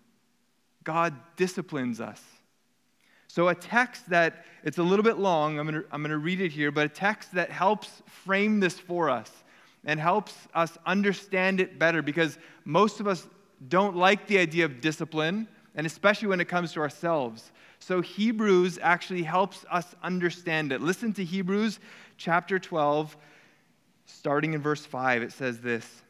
God 0.84 1.14
disciplines 1.36 2.00
us. 2.00 2.22
So, 3.26 3.48
a 3.48 3.54
text 3.54 4.08
that 4.08 4.46
it's 4.64 4.78
a 4.78 4.82
little 4.82 5.02
bit 5.02 5.18
long, 5.18 5.58
I'm 5.58 5.68
going 5.68 5.82
to 5.82 5.88
I'm 5.92 6.00
going 6.00 6.10
to 6.10 6.16
read 6.16 6.40
it 6.40 6.50
here, 6.50 6.70
but 6.70 6.86
a 6.86 6.88
text 6.88 7.34
that 7.34 7.50
helps 7.50 8.02
frame 8.06 8.58
this 8.58 8.78
for 8.78 9.10
us 9.10 9.30
and 9.84 10.00
helps 10.00 10.34
us 10.54 10.78
understand 10.86 11.60
it 11.60 11.78
better 11.78 12.00
because 12.00 12.38
most 12.64 13.00
of 13.00 13.06
us 13.06 13.28
don't 13.68 13.96
like 13.96 14.26
the 14.26 14.38
idea 14.38 14.64
of 14.64 14.80
discipline, 14.80 15.46
and 15.74 15.86
especially 15.86 16.28
when 16.28 16.40
it 16.40 16.48
comes 16.48 16.72
to 16.72 16.80
ourselves. 16.80 17.52
So, 17.80 18.00
Hebrews 18.00 18.78
actually 18.82 19.22
helps 19.22 19.64
us 19.70 19.94
understand 20.02 20.72
it. 20.72 20.80
Listen 20.80 21.12
to 21.14 21.24
Hebrews 21.24 21.78
chapter 22.16 22.58
12, 22.58 23.16
starting 24.06 24.54
in 24.54 24.60
verse 24.60 24.84
5. 24.84 25.22
It 25.22 25.32
says 25.32 25.60
this 25.60 26.02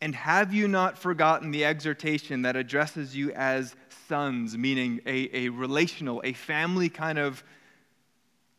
And 0.00 0.14
have 0.14 0.52
you 0.52 0.68
not 0.68 0.98
forgotten 0.98 1.50
the 1.50 1.64
exhortation 1.64 2.42
that 2.42 2.56
addresses 2.56 3.16
you 3.16 3.32
as 3.32 3.74
sons, 4.08 4.56
meaning 4.56 5.00
a, 5.06 5.46
a 5.46 5.48
relational, 5.48 6.20
a 6.24 6.32
family 6.32 6.88
kind 6.88 7.18
of 7.18 7.42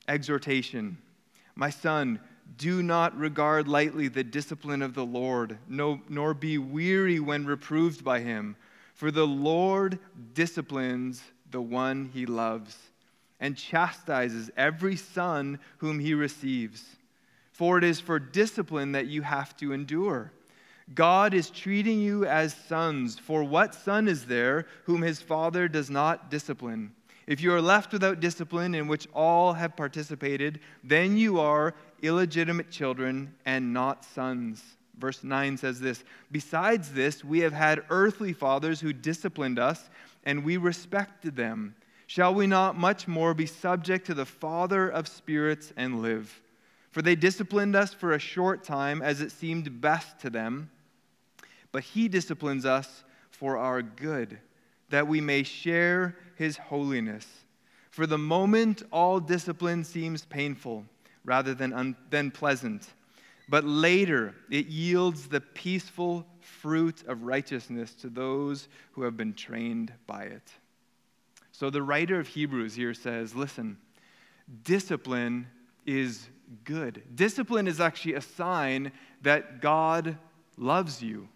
exhortation? 0.07 0.97
My 1.55 1.69
son, 1.69 2.19
do 2.55 2.81
not 2.81 3.17
regard 3.17 3.67
lightly 3.67 4.07
the 4.07 4.23
discipline 4.23 4.81
of 4.81 4.93
the 4.93 5.05
Lord, 5.05 5.57
no, 5.67 6.01
nor 6.07 6.33
be 6.33 6.57
weary 6.57 7.19
when 7.19 7.45
reproved 7.45 8.03
by 8.03 8.19
him. 8.19 8.55
For 8.93 9.11
the 9.11 9.27
Lord 9.27 9.99
disciplines 10.33 11.21
the 11.51 11.61
one 11.61 12.09
he 12.13 12.25
loves 12.25 12.77
and 13.39 13.55
chastises 13.55 14.49
every 14.57 14.95
son 14.95 15.59
whom 15.77 15.99
he 15.99 16.13
receives. 16.13 16.83
For 17.51 17.77
it 17.77 17.83
is 17.83 17.99
for 17.99 18.19
discipline 18.19 18.91
that 18.93 19.07
you 19.07 19.21
have 19.21 19.55
to 19.57 19.73
endure. 19.73 20.31
God 20.93 21.33
is 21.33 21.49
treating 21.49 21.99
you 21.99 22.25
as 22.25 22.53
sons. 22.53 23.19
For 23.19 23.43
what 23.43 23.75
son 23.75 24.07
is 24.07 24.25
there 24.25 24.67
whom 24.85 25.01
his 25.01 25.21
father 25.21 25.67
does 25.67 25.89
not 25.89 26.31
discipline? 26.31 26.93
If 27.25 27.41
you 27.41 27.51
are 27.53 27.61
left 27.61 27.91
without 27.91 28.21
discipline 28.21 28.73
in 28.73 28.87
which 28.87 29.07
all 29.13 29.53
have 29.53 29.75
participated, 29.75 30.61
then 30.83 31.17
you 31.17 31.39
are 31.39 31.75
illegitimate 32.01 32.71
children 32.71 33.35
and 33.45 33.73
not 33.73 34.05
sons. 34.05 34.76
Verse 34.97 35.23
9 35.23 35.57
says 35.57 35.79
this 35.79 36.03
Besides 36.31 36.91
this, 36.93 37.23
we 37.23 37.39
have 37.39 37.53
had 37.53 37.83
earthly 37.89 38.33
fathers 38.33 38.81
who 38.81 38.93
disciplined 38.93 39.59
us, 39.59 39.89
and 40.23 40.43
we 40.43 40.57
respected 40.57 41.35
them. 41.35 41.75
Shall 42.07 42.33
we 42.33 42.47
not 42.47 42.77
much 42.77 43.07
more 43.07 43.33
be 43.33 43.45
subject 43.45 44.07
to 44.07 44.13
the 44.13 44.25
Father 44.25 44.87
of 44.89 45.07
spirits 45.07 45.73
and 45.75 46.01
live? 46.01 46.41
For 46.91 47.01
they 47.01 47.15
disciplined 47.15 47.75
us 47.75 47.93
for 47.93 48.13
a 48.13 48.19
short 48.19 48.63
time 48.63 49.01
as 49.01 49.21
it 49.21 49.31
seemed 49.31 49.81
best 49.81 50.19
to 50.21 50.29
them, 50.29 50.71
but 51.71 51.83
He 51.83 52.07
disciplines 52.07 52.65
us 52.65 53.03
for 53.29 53.57
our 53.57 53.81
good, 53.81 54.39
that 54.89 55.07
we 55.07 55.21
may 55.21 55.43
share 55.43 56.17
His 56.35 56.57
holiness. 56.57 57.27
For 57.91 58.07
the 58.07 58.17
moment, 58.17 58.83
all 58.91 59.19
discipline 59.19 59.83
seems 59.83 60.25
painful 60.25 60.85
rather 61.25 61.53
than, 61.53 61.73
un- 61.73 61.95
than 62.09 62.31
pleasant. 62.31 62.87
But 63.49 63.63
later, 63.63 64.35
it 64.49 64.67
yields 64.67 65.27
the 65.27 65.41
peaceful 65.41 66.25
fruit 66.41 67.03
of 67.07 67.23
righteousness 67.23 67.93
to 67.95 68.09
those 68.09 68.67
who 68.91 69.03
have 69.03 69.15
been 69.15 69.33
trained 69.33 69.93
by 70.05 70.23
it. 70.23 70.51
So 71.51 71.69
the 71.69 71.81
writer 71.81 72.19
of 72.19 72.27
Hebrews 72.27 72.75
here 72.75 72.93
says 72.93 73.33
listen, 73.33 73.77
discipline 74.63 75.47
is 75.85 76.27
good. 76.63 77.01
Discipline 77.15 77.67
is 77.67 77.79
actually 77.79 78.15
a 78.15 78.21
sign 78.21 78.91
that 79.21 79.61
God 79.61 80.17
loves 80.57 81.01
you. 81.01 81.27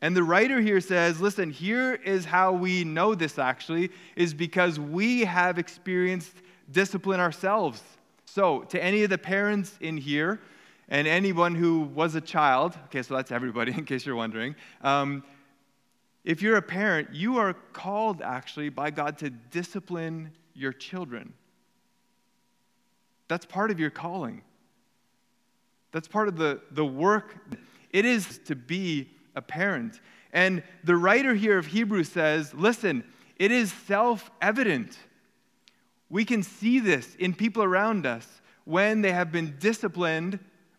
And 0.00 0.16
the 0.16 0.22
writer 0.22 0.60
here 0.60 0.80
says, 0.80 1.20
listen, 1.20 1.50
here 1.50 1.94
is 1.94 2.24
how 2.24 2.52
we 2.52 2.84
know 2.84 3.16
this 3.16 3.38
actually, 3.38 3.90
is 4.14 4.32
because 4.32 4.78
we 4.78 5.24
have 5.24 5.58
experienced 5.58 6.34
discipline 6.70 7.18
ourselves. 7.18 7.82
So, 8.24 8.60
to 8.64 8.82
any 8.82 9.02
of 9.02 9.10
the 9.10 9.18
parents 9.18 9.76
in 9.80 9.96
here, 9.96 10.40
and 10.88 11.06
anyone 11.06 11.54
who 11.54 11.80
was 11.80 12.14
a 12.14 12.20
child, 12.20 12.76
okay, 12.86 13.02
so 13.02 13.14
that's 13.16 13.30
everybody 13.30 13.72
in 13.76 13.84
case 13.84 14.06
you're 14.06 14.16
wondering. 14.16 14.54
Um, 14.82 15.24
if 16.24 16.42
you're 16.42 16.56
a 16.56 16.62
parent, 16.62 17.14
you 17.14 17.38
are 17.38 17.54
called 17.72 18.22
actually 18.22 18.68
by 18.68 18.90
God 18.90 19.18
to 19.18 19.30
discipline 19.30 20.32
your 20.54 20.72
children. 20.72 21.32
That's 23.28 23.46
part 23.46 23.70
of 23.70 23.78
your 23.78 23.90
calling. 23.90 24.42
That's 25.92 26.08
part 26.08 26.28
of 26.28 26.36
the, 26.36 26.60
the 26.70 26.84
work. 26.84 27.36
It 27.90 28.04
is 28.04 28.38
to 28.46 28.54
be 28.54 29.10
a 29.34 29.42
parent. 29.42 30.00
And 30.32 30.62
the 30.84 30.96
writer 30.96 31.34
here 31.34 31.58
of 31.58 31.66
Hebrews 31.66 32.10
says, 32.10 32.52
listen, 32.52 33.04
it 33.36 33.50
is 33.50 33.72
self 33.72 34.30
evident 34.42 34.98
we 36.10 36.24
can 36.24 36.42
see 36.42 36.80
this 36.80 37.14
in 37.16 37.34
people 37.34 37.62
around 37.62 38.06
us 38.06 38.26
when 38.64 39.02
they 39.02 39.12
have 39.12 39.30
been 39.30 39.56
disciplined 39.58 40.38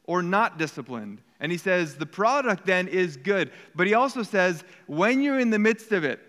or 0.09 0.21
not 0.21 0.57
disciplined. 0.57 1.21
And 1.39 1.51
he 1.51 1.57
says 1.57 1.95
the 1.95 2.05
product 2.05 2.65
then 2.65 2.87
is 2.87 3.15
good. 3.15 3.51
But 3.75 3.87
he 3.87 3.93
also 3.93 4.23
says 4.23 4.63
when 4.87 5.21
you're 5.21 5.39
in 5.39 5.51
the 5.51 5.59
midst 5.59 5.91
of 5.91 6.03
it, 6.03 6.19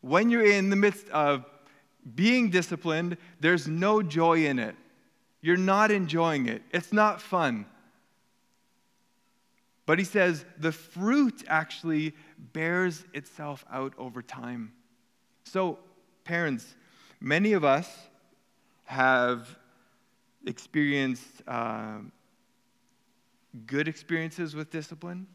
when 0.00 0.30
you're 0.30 0.46
in 0.46 0.70
the 0.70 0.76
midst 0.76 1.08
of 1.10 1.44
being 2.14 2.50
disciplined, 2.50 3.16
there's 3.40 3.66
no 3.66 4.02
joy 4.02 4.46
in 4.46 4.58
it. 4.58 4.76
You're 5.40 5.56
not 5.56 5.90
enjoying 5.90 6.46
it, 6.46 6.62
it's 6.70 6.92
not 6.92 7.20
fun. 7.20 7.66
But 9.86 9.98
he 9.98 10.04
says 10.06 10.44
the 10.58 10.72
fruit 10.72 11.44
actually 11.46 12.14
bears 12.54 13.04
itself 13.12 13.64
out 13.70 13.92
over 13.98 14.22
time. 14.22 14.72
So, 15.44 15.78
parents, 16.24 16.74
Many 17.24 17.54
of 17.54 17.64
us 17.64 17.88
have 18.84 19.58
experienced 20.46 21.42
uh, 21.48 22.00
good 23.66 23.88
experiences 23.88 24.54
with 24.54 24.70
discipline, 24.70 25.26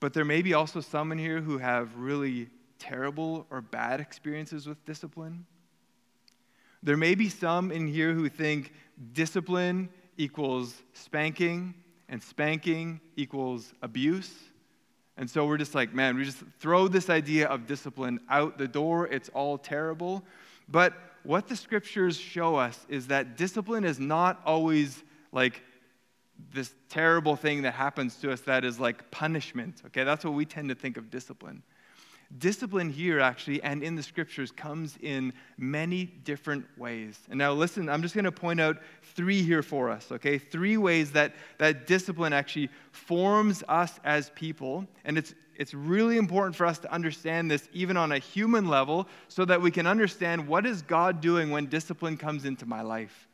but 0.00 0.14
there 0.14 0.24
may 0.24 0.42
be 0.42 0.54
also 0.54 0.80
some 0.80 1.12
in 1.12 1.18
here 1.18 1.40
who 1.40 1.58
have 1.58 1.96
really 1.96 2.48
terrible 2.78 3.46
or 3.50 3.60
bad 3.60 4.00
experiences 4.00 4.66
with 4.66 4.84
discipline. 4.84 5.44
There 6.82 6.96
may 6.96 7.14
be 7.14 7.28
some 7.28 7.72
in 7.72 7.86
here 7.86 8.12
who 8.12 8.28
think 8.28 8.72
discipline 9.12 9.88
equals 10.16 10.74
spanking 10.92 11.74
and 12.08 12.22
spanking 12.22 13.00
equals 13.16 13.72
abuse. 13.82 14.32
And 15.16 15.28
so 15.28 15.46
we're 15.46 15.58
just 15.58 15.74
like, 15.74 15.92
man, 15.92 16.16
we 16.16 16.24
just 16.24 16.44
throw 16.60 16.86
this 16.86 17.10
idea 17.10 17.48
of 17.48 17.66
discipline 17.66 18.20
out 18.30 18.56
the 18.56 18.68
door. 18.68 19.08
It's 19.08 19.28
all 19.30 19.58
terrible. 19.58 20.22
But 20.68 20.94
what 21.24 21.48
the 21.48 21.56
scriptures 21.56 22.16
show 22.16 22.54
us 22.54 22.86
is 22.88 23.08
that 23.08 23.36
discipline 23.36 23.84
is 23.84 23.98
not 23.98 24.40
always 24.46 25.02
like 25.32 25.62
this 26.52 26.72
terrible 26.88 27.36
thing 27.36 27.62
that 27.62 27.74
happens 27.74 28.16
to 28.16 28.32
us 28.32 28.40
that 28.42 28.64
is 28.64 28.78
like 28.78 29.10
punishment. 29.10 29.82
Okay, 29.86 30.04
that's 30.04 30.24
what 30.24 30.34
we 30.34 30.44
tend 30.44 30.68
to 30.68 30.74
think 30.74 30.96
of 30.96 31.10
discipline. 31.10 31.62
Discipline 32.36 32.90
here, 32.90 33.20
actually, 33.20 33.62
and 33.62 33.82
in 33.82 33.94
the 33.94 34.02
scriptures, 34.02 34.50
comes 34.50 34.98
in 35.00 35.32
many 35.56 36.04
different 36.04 36.66
ways. 36.76 37.18
And 37.30 37.38
now, 37.38 37.52
listen, 37.52 37.88
I'm 37.88 38.02
just 38.02 38.14
going 38.14 38.26
to 38.26 38.32
point 38.32 38.60
out 38.60 38.76
three 39.14 39.42
here 39.42 39.62
for 39.62 39.88
us, 39.88 40.12
okay? 40.12 40.36
Three 40.36 40.76
ways 40.76 41.12
that, 41.12 41.34
that 41.56 41.86
discipline 41.86 42.34
actually 42.34 42.68
forms 42.92 43.64
us 43.66 43.98
as 44.04 44.30
people. 44.34 44.86
And 45.06 45.16
it's, 45.16 45.34
it's 45.56 45.72
really 45.72 46.18
important 46.18 46.54
for 46.54 46.66
us 46.66 46.78
to 46.80 46.92
understand 46.92 47.50
this, 47.50 47.66
even 47.72 47.96
on 47.96 48.12
a 48.12 48.18
human 48.18 48.68
level, 48.68 49.08
so 49.28 49.46
that 49.46 49.62
we 49.62 49.70
can 49.70 49.86
understand 49.86 50.46
what 50.46 50.66
is 50.66 50.82
God 50.82 51.22
doing 51.22 51.50
when 51.50 51.64
discipline 51.64 52.18
comes 52.18 52.44
into 52.44 52.66
my 52.66 52.82
life. 52.82 53.27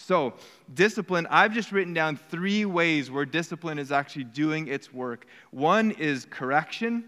So, 0.00 0.32
discipline, 0.72 1.26
I've 1.30 1.52
just 1.52 1.72
written 1.72 1.92
down 1.92 2.16
three 2.16 2.64
ways 2.64 3.10
where 3.10 3.26
discipline 3.26 3.78
is 3.78 3.92
actually 3.92 4.24
doing 4.24 4.66
its 4.66 4.92
work. 4.92 5.26
One 5.50 5.90
is 5.90 6.26
correction. 6.30 7.04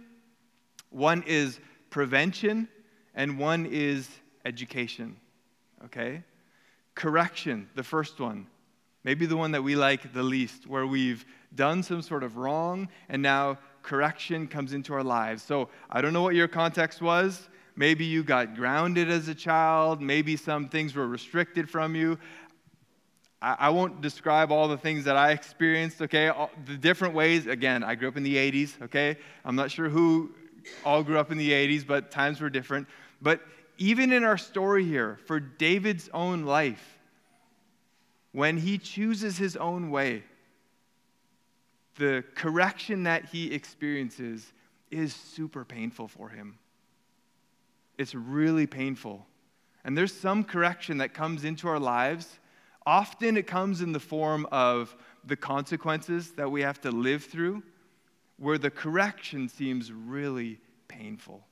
One 0.91 1.23
is 1.27 1.59
prevention 1.89 2.69
and 3.15 3.39
one 3.39 3.65
is 3.65 4.11
education. 4.45 5.17
Okay? 5.87 6.23
Correction, 6.95 7.71
the 7.75 7.83
first 7.83 8.21
one. 8.21 8.47
Maybe 9.05 9.25
the 9.25 9.39
one 9.39 9.53
that 9.53 9.63
we 9.63 9.75
like 9.75 10.13
the 10.13 10.23
least, 10.23 10.67
where 10.67 10.87
we've 10.87 11.25
done 11.55 11.83
some 11.83 12.03
sort 12.03 12.23
of 12.23 12.37
wrong 12.37 12.89
and 13.09 13.23
now 13.23 13.59
correction 13.83 14.47
comes 14.47 14.75
into 14.75 14.93
our 14.93 15.03
lives. 15.03 15.43
So 15.43 15.71
I 15.91 16.03
don't 16.03 16.13
know 16.13 16.23
what 16.23 16.35
your 16.35 16.47
context 16.47 17.01
was. 17.01 17.49
Maybe 17.75 18.05
you 18.05 18.23
got 18.23 18.55
grounded 18.55 19.11
as 19.11 19.29
a 19.29 19.35
child. 19.35 20.03
Maybe 20.03 20.37
some 20.37 20.69
things 20.69 20.95
were 20.95 21.09
restricted 21.09 21.71
from 21.71 21.97
you. 21.97 22.19
I, 23.43 23.71
won't 23.71 24.01
describe 24.01 24.53
all 24.53 24.69
the 24.69 24.79
things 24.79 25.05
that 25.05 25.17
I 25.17 25.33
experienced, 25.33 26.01
okay? 26.01 26.29
All, 26.29 26.51
the 26.65 26.77
different 26.77 27.15
ways. 27.15 27.49
Again, 27.49 27.83
I 27.83 27.97
grew 27.97 28.07
up 28.07 28.17
in 28.17 28.23
the 28.23 28.37
80s, 28.37 28.81
okay? 28.83 29.17
I'm 29.45 29.57
not 29.57 29.69
sure 29.69 29.89
who 29.89 30.31
all 30.85 31.03
grew 31.03 31.19
up 31.19 31.33
in 31.33 31.39
the 31.39 31.51
80s, 31.51 31.85
but 31.85 32.13
times 32.13 32.41
were 32.41 32.51
different. 32.51 32.87
But 33.21 33.41
even 33.79 34.13
in 34.13 34.23
our 34.23 34.39
story 34.39 34.85
here, 34.85 35.19
for 35.27 35.41
David's 35.41 36.09
own 36.15 36.45
life, 36.45 37.01
when 38.31 38.57
he 38.57 38.79
chooses 38.79 39.37
his 39.37 39.57
own 39.57 39.91
way, 39.91 40.23
the 41.97 42.25
correction 42.35 43.03
that 43.03 43.25
he 43.27 43.53
experiences 43.53 44.53
is 44.93 45.15
super 45.15 45.65
painful 45.65 46.07
for 46.07 46.29
him. 46.29 46.59
It's 47.99 48.15
really 48.15 48.67
painful. 48.67 49.27
And 49.85 49.99
there's 49.99 50.15
some 50.15 50.45
correction 50.45 50.99
that 50.99 51.13
comes 51.13 51.45
into 51.45 51.69
our 51.69 51.81
lives. 51.81 52.39
Often 52.87 53.37
it 53.37 53.47
comes 53.47 53.81
in 53.81 53.93
the 53.93 54.01
form 54.01 54.47
of 54.51 54.97
the 55.25 55.37
consequences 55.37 56.33
that 56.33 56.51
we 56.51 56.62
have 56.62 56.81
to 56.81 56.91
live 56.91 57.25
through, 57.25 57.62
where 58.39 58.59
the 58.59 58.71
correction 58.71 59.49
seems 59.49 59.93
really 59.93 60.59
painful. 60.89 61.47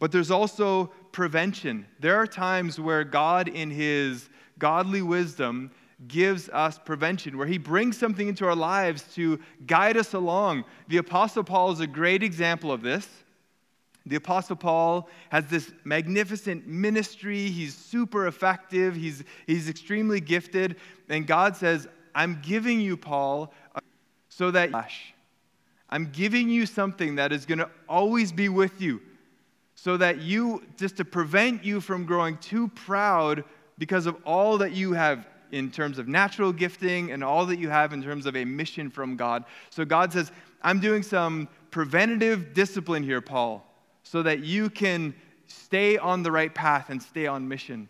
But 0.00 0.10
there's 0.10 0.30
also 0.30 0.86
prevention. 1.12 1.86
There 2.00 2.16
are 2.16 2.26
times 2.26 2.80
where 2.80 3.04
God, 3.04 3.48
in 3.48 3.70
His 3.70 4.28
godly 4.58 5.02
wisdom, 5.02 5.70
gives 6.08 6.48
us 6.48 6.78
prevention, 6.78 7.38
where 7.38 7.46
He 7.46 7.58
brings 7.58 7.96
something 7.96 8.28
into 8.28 8.46
our 8.46 8.56
lives 8.56 9.04
to 9.14 9.38
guide 9.66 9.96
us 9.96 10.12
along. 10.12 10.64
The 10.88 10.96
Apostle 10.96 11.44
Paul 11.44 11.70
is 11.70 11.80
a 11.80 11.86
great 11.86 12.22
example 12.22 12.72
of 12.72 12.82
this. 12.82 13.08
The 14.06 14.16
Apostle 14.16 14.56
Paul 14.56 15.08
has 15.30 15.46
this 15.46 15.72
magnificent 15.84 16.66
ministry. 16.66 17.48
He's 17.48 17.74
super 17.74 18.26
effective, 18.26 18.94
he's, 18.94 19.24
he's 19.46 19.68
extremely 19.68 20.20
gifted. 20.20 20.76
And 21.08 21.26
God 21.26 21.56
says, 21.56 21.88
I'm 22.14 22.40
giving 22.42 22.80
you, 22.80 22.96
Paul, 22.96 23.52
so 24.28 24.50
that 24.50 24.70
I'm 25.90 26.10
giving 26.10 26.48
you 26.48 26.66
something 26.66 27.16
that 27.16 27.32
is 27.32 27.46
going 27.46 27.58
to 27.58 27.70
always 27.88 28.32
be 28.32 28.48
with 28.48 28.80
you, 28.80 29.00
so 29.74 29.96
that 29.96 30.20
you, 30.20 30.62
just 30.76 30.96
to 30.98 31.04
prevent 31.04 31.64
you 31.64 31.80
from 31.80 32.04
growing 32.04 32.36
too 32.38 32.68
proud 32.68 33.44
because 33.78 34.06
of 34.06 34.16
all 34.24 34.58
that 34.58 34.72
you 34.72 34.92
have 34.92 35.26
in 35.52 35.70
terms 35.70 35.98
of 35.98 36.08
natural 36.08 36.52
gifting 36.52 37.12
and 37.12 37.22
all 37.22 37.46
that 37.46 37.58
you 37.58 37.68
have 37.68 37.92
in 37.92 38.02
terms 38.02 38.26
of 38.26 38.36
a 38.36 38.44
mission 38.44 38.90
from 38.90 39.16
God. 39.16 39.44
So 39.70 39.84
God 39.84 40.12
says, 40.12 40.32
I'm 40.62 40.80
doing 40.80 41.02
some 41.02 41.48
preventative 41.70 42.54
discipline 42.54 43.02
here, 43.02 43.20
Paul, 43.20 43.64
so 44.04 44.22
that 44.22 44.44
you 44.44 44.70
can 44.70 45.14
stay 45.48 45.98
on 45.98 46.22
the 46.22 46.30
right 46.30 46.54
path 46.54 46.90
and 46.90 47.02
stay 47.02 47.26
on 47.26 47.48
mission. 47.48 47.88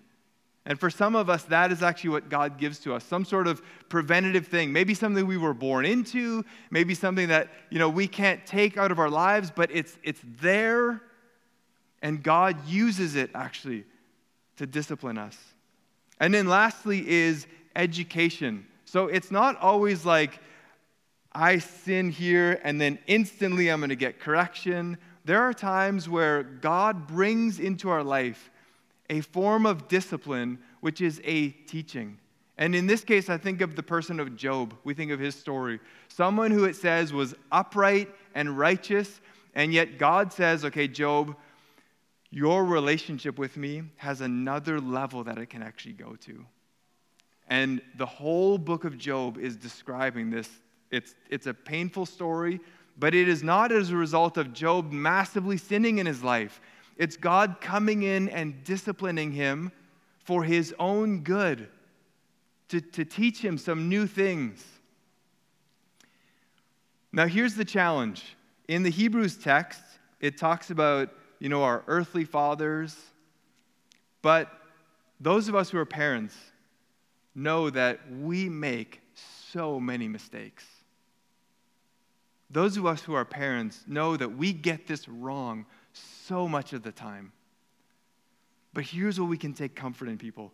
And 0.67 0.81
for 0.81 0.89
some 0.89 1.15
of 1.15 1.29
us, 1.29 1.43
that 1.45 1.71
is 1.71 1.83
actually 1.83 2.11
what 2.11 2.31
God 2.31 2.57
gives 2.57 2.79
to 2.81 2.95
us 2.95 3.05
some 3.05 3.27
sort 3.27 3.47
of 3.47 3.61
preventative 3.91 4.47
thing. 4.47 4.73
Maybe 4.73 4.95
something 4.95 5.27
we 5.27 5.37
were 5.37 5.53
born 5.53 5.85
into, 5.85 6.43
maybe 6.71 6.95
something 6.95 7.29
that 7.29 7.51
you 7.69 7.79
know, 7.79 7.91
we 7.91 8.09
can't 8.09 8.47
take 8.47 8.79
out 8.79 8.91
of 8.91 8.99
our 8.99 9.11
lives, 9.11 9.53
but 9.55 9.71
it's, 9.71 9.99
it's 10.03 10.21
there, 10.41 11.03
and 12.01 12.23
God 12.23 12.67
uses 12.67 13.15
it 13.15 13.31
actually 13.35 13.85
to 14.57 14.67
discipline 14.67 15.19
us. 15.19 15.37
And 16.19 16.33
then 16.33 16.49
lastly 16.49 17.07
is 17.07 17.47
education. 17.77 18.67
So 18.85 19.09
it's 19.09 19.31
not 19.31 19.59
always 19.61 20.07
like 20.07 20.39
I 21.33 21.59
sin 21.59 22.11
here 22.11 22.61
and 22.63 22.81
then 22.81 22.99
instantly 23.07 23.69
I'm 23.69 23.81
going 23.81 23.89
to 23.89 23.97
get 23.97 24.21
correction. 24.21 24.99
There 25.25 25.41
are 25.41 25.55
times 25.55 26.09
where 26.09 26.43
God 26.43 27.07
brings 27.07 27.59
into 27.59 27.89
our 27.89 28.05
life 28.05 28.51
a 29.11 29.21
form 29.21 29.67
of 29.67 29.89
discipline 29.89 30.59
which 30.81 31.01
is 31.01 31.21
a 31.25 31.49
teaching. 31.51 32.19
And 32.57 32.75
in 32.75 32.87
this 32.87 33.03
case, 33.03 33.29
I 33.29 33.37
think 33.37 33.61
of 33.61 33.75
the 33.75 33.83
person 33.83 34.21
of 34.21 34.37
Job. 34.37 34.75
We 34.85 34.95
think 34.95 35.11
of 35.11 35.19
his 35.19 35.35
story. 35.35 35.81
Someone 36.09 36.51
who 36.51 36.65
it 36.65 36.77
says 36.77 37.13
was 37.13 37.35
upright 37.51 38.09
and 38.35 38.57
righteous, 38.57 39.21
and 39.55 39.73
yet 39.73 39.99
God 39.99 40.33
says, 40.33 40.65
okay, 40.65 40.87
Job, 40.87 41.37
your 42.31 42.65
relationship 42.65 43.39
with 43.39 43.57
me 43.57 43.83
has 43.97 44.21
another 44.21 44.81
level 44.81 45.25
that 45.25 45.39
it 45.39 45.47
can 45.47 45.63
actually 45.63 45.95
go 45.95 46.17
to. 46.17 46.45
And 47.49 47.81
the 47.97 48.07
whole 48.07 48.59
book 48.59 48.85
of 48.85 48.99
Job 48.99 49.39
is 49.39 49.57
describing 49.57 50.31
this. 50.31 50.49
It's, 50.91 51.15
it's 51.31 51.47
a 51.47 51.55
painful 51.55 52.07
story, 52.07 52.61
but 52.97 53.15
it 53.15 53.29
is 53.29 53.43
not 53.43 53.73
as 53.73 53.91
a 53.91 53.97
result 53.97 54.37
of 54.37 54.53
Job 54.53 54.93
massively 54.93 55.57
sinning 55.57 55.99
in 55.99 56.07
his 56.07 56.23
life. 56.23 56.61
It's 56.97 57.17
God 57.17 57.61
coming 57.61 58.03
in 58.03 58.29
and 58.29 58.63
disciplining 58.65 59.33
him 59.33 59.73
for 60.19 60.45
his 60.45 60.75
own 60.79 61.21
good, 61.21 61.69
to, 62.69 62.81
to 62.81 63.05
teach 63.05 63.45
him 63.45 63.59
some 63.59 63.89
new 63.89 64.07
things. 64.07 64.65
Now, 67.13 67.27
here's 67.27 67.55
the 67.55 67.65
challenge. 67.65 68.37
In 68.69 68.83
the 68.83 68.91
Hebrews 68.91 69.37
text, 69.37 69.83
it 70.21 70.39
talks 70.39 70.71
about 70.71 71.11
you 71.45 71.51
know, 71.51 71.63
our 71.63 71.85
earthly 71.87 72.25
fathers. 72.25 72.97
But 74.23 74.51
those 75.21 75.49
of 75.49 75.55
us 75.55 75.69
who 75.71 75.79
are 75.79 75.85
parents 75.85 76.35
know 77.35 77.69
that 77.71 78.01
we 78.11 78.49
make 78.49 79.03
so 79.53 79.79
many 79.79 80.09
mistakes. 80.09 80.65
Those 82.51 82.77
of 82.77 82.87
us 82.87 83.03
who 83.03 83.15
are 83.15 83.25
parents 83.25 83.85
know 83.87 84.17
that 84.17 84.37
we 84.37 84.53
get 84.53 84.87
this 84.87 85.09
wrong 85.09 85.67
so 85.93 86.47
much 86.47 86.73
of 86.73 86.83
the 86.83 86.93
time. 86.93 87.33
But 88.73 88.85
here's 88.85 89.19
what 89.21 89.29
we 89.29 89.39
can 89.39 89.55
take 89.55 89.75
comfort 89.75 90.09
in, 90.09 90.19
people 90.19 90.53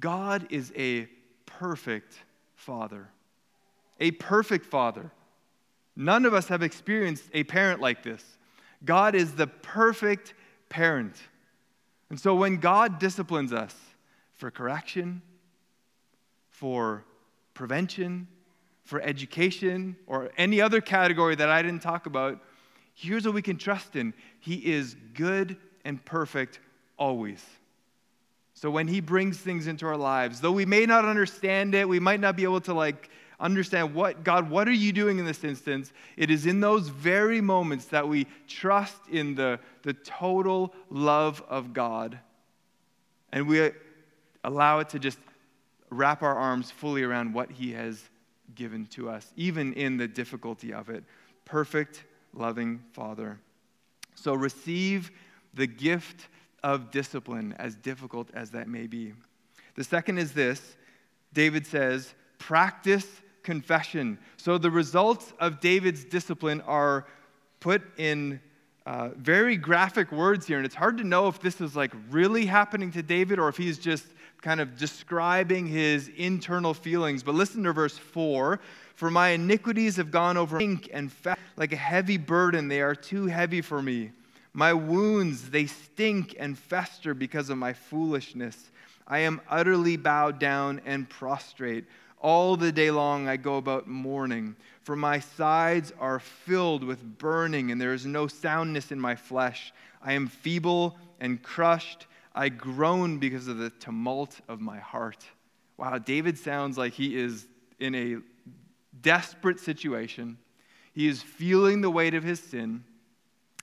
God 0.00 0.46
is 0.50 0.72
a 0.76 1.08
perfect 1.46 2.18
father. 2.54 3.08
A 4.00 4.10
perfect 4.12 4.66
father. 4.66 5.10
None 5.96 6.24
of 6.24 6.34
us 6.34 6.48
have 6.48 6.62
experienced 6.62 7.24
a 7.32 7.44
parent 7.44 7.80
like 7.80 8.02
this. 8.02 8.38
God 8.84 9.14
is 9.14 9.34
the 9.34 9.46
perfect 9.46 10.34
parent. 10.68 11.16
And 12.10 12.18
so 12.18 12.34
when 12.34 12.56
God 12.56 12.98
disciplines 12.98 13.52
us 13.52 13.74
for 14.34 14.50
correction, 14.50 15.22
for 16.48 17.04
prevention, 17.54 18.26
for 18.84 19.00
education, 19.00 19.96
or 20.06 20.30
any 20.36 20.60
other 20.60 20.80
category 20.80 21.34
that 21.34 21.48
I 21.48 21.62
didn't 21.62 21.80
talk 21.82 22.06
about, 22.06 22.38
here's 22.94 23.24
what 23.24 23.34
we 23.34 23.42
can 23.42 23.56
trust 23.56 23.96
in 23.96 24.14
He 24.40 24.56
is 24.56 24.94
good 25.14 25.56
and 25.84 26.04
perfect 26.04 26.60
always. 26.98 27.44
So 28.52 28.70
when 28.70 28.86
He 28.86 29.00
brings 29.00 29.38
things 29.38 29.66
into 29.66 29.86
our 29.86 29.96
lives, 29.96 30.40
though 30.40 30.52
we 30.52 30.66
may 30.66 30.86
not 30.86 31.04
understand 31.04 31.74
it, 31.74 31.88
we 31.88 31.98
might 31.98 32.20
not 32.20 32.36
be 32.36 32.44
able 32.44 32.60
to 32.62 32.74
like 32.74 33.10
understand 33.40 33.94
what, 33.94 34.22
God, 34.22 34.48
what 34.48 34.68
are 34.68 34.72
you 34.72 34.92
doing 34.92 35.18
in 35.18 35.24
this 35.24 35.42
instance? 35.44 35.92
It 36.16 36.30
is 36.30 36.46
in 36.46 36.60
those 36.60 36.88
very 36.88 37.40
moments 37.40 37.86
that 37.86 38.06
we 38.06 38.26
trust 38.46 38.96
in 39.10 39.34
the, 39.34 39.58
the 39.82 39.94
total 39.94 40.74
love 40.88 41.42
of 41.48 41.72
God. 41.72 42.18
And 43.32 43.48
we 43.48 43.70
allow 44.44 44.78
it 44.78 44.90
to 44.90 44.98
just 44.98 45.18
wrap 45.90 46.22
our 46.22 46.34
arms 46.34 46.70
fully 46.70 47.02
around 47.02 47.34
what 47.34 47.50
He 47.50 47.72
has 47.72 48.08
given 48.54 48.86
to 48.86 49.08
us, 49.08 49.32
even 49.36 49.72
in 49.74 49.96
the 49.96 50.08
difficulty 50.08 50.72
of 50.72 50.88
it. 50.88 51.04
Perfect, 51.44 52.04
loving 52.32 52.82
Father. 52.92 53.38
So 54.14 54.34
receive 54.34 55.10
the 55.54 55.66
gift 55.66 56.28
of 56.62 56.90
discipline, 56.90 57.54
as 57.58 57.76
difficult 57.76 58.30
as 58.34 58.50
that 58.52 58.68
may 58.68 58.86
be. 58.86 59.12
The 59.74 59.84
second 59.84 60.18
is 60.18 60.32
this 60.32 60.76
David 61.32 61.66
says, 61.66 62.14
practice 62.38 63.06
confession. 63.42 64.18
So 64.36 64.56
the 64.56 64.70
results 64.70 65.32
of 65.38 65.60
David's 65.60 66.04
discipline 66.04 66.60
are 66.62 67.06
put 67.60 67.82
in 67.98 68.40
uh, 68.86 69.10
very 69.16 69.56
graphic 69.56 70.12
words 70.12 70.46
here, 70.46 70.58
and 70.58 70.66
it's 70.66 70.74
hard 70.74 70.98
to 70.98 71.04
know 71.04 71.28
if 71.28 71.40
this 71.40 71.60
is 71.60 71.74
like 71.74 71.92
really 72.10 72.46
happening 72.46 72.90
to 72.92 73.02
David 73.02 73.38
or 73.38 73.48
if 73.48 73.56
he's 73.56 73.78
just 73.78 74.06
kind 74.44 74.60
of 74.60 74.76
describing 74.76 75.66
his 75.66 76.08
internal 76.16 76.74
feelings. 76.74 77.22
But 77.22 77.34
listen 77.34 77.64
to 77.64 77.72
verse 77.72 77.96
4 77.96 78.60
For 78.94 79.10
my 79.10 79.30
iniquities 79.30 79.96
have 79.96 80.10
gone 80.10 80.36
over 80.36 80.58
and 80.58 81.10
fat 81.10 81.38
like 81.56 81.72
a 81.72 81.76
heavy 81.76 82.18
burden, 82.18 82.68
they 82.68 82.82
are 82.82 82.94
too 82.94 83.26
heavy 83.26 83.62
for 83.62 83.80
me. 83.80 84.12
My 84.52 84.72
wounds, 84.72 85.50
they 85.50 85.66
stink 85.66 86.36
and 86.38 86.58
fester 86.58 87.14
because 87.14 87.48
of 87.48 87.58
my 87.58 87.72
foolishness. 87.72 88.70
I 89.08 89.20
am 89.20 89.40
utterly 89.48 89.96
bowed 89.96 90.38
down 90.38 90.80
and 90.84 91.08
prostrate. 91.08 91.86
All 92.20 92.56
the 92.56 92.72
day 92.72 92.90
long 92.90 93.28
I 93.28 93.36
go 93.36 93.56
about 93.56 93.86
mourning, 93.86 94.56
for 94.82 94.94
my 94.94 95.20
sides 95.20 95.92
are 95.98 96.18
filled 96.18 96.84
with 96.84 97.18
burning, 97.18 97.70
and 97.70 97.80
there 97.80 97.94
is 97.94 98.06
no 98.06 98.26
soundness 98.26 98.92
in 98.92 99.00
my 99.00 99.16
flesh. 99.16 99.72
I 100.02 100.12
am 100.12 100.28
feeble 100.28 100.96
and 101.20 101.42
crushed. 101.42 102.06
I 102.34 102.48
groan 102.48 103.18
because 103.18 103.48
of 103.48 103.58
the 103.58 103.70
tumult 103.70 104.40
of 104.48 104.60
my 104.60 104.78
heart. 104.78 105.24
Wow, 105.76 105.98
David 105.98 106.38
sounds 106.38 106.76
like 106.76 106.92
he 106.94 107.16
is 107.16 107.46
in 107.78 107.94
a 107.94 108.16
desperate 109.00 109.60
situation. 109.60 110.38
He 110.92 111.08
is 111.08 111.22
feeling 111.22 111.80
the 111.80 111.90
weight 111.90 112.14
of 112.14 112.24
his 112.24 112.40
sin, 112.40 112.84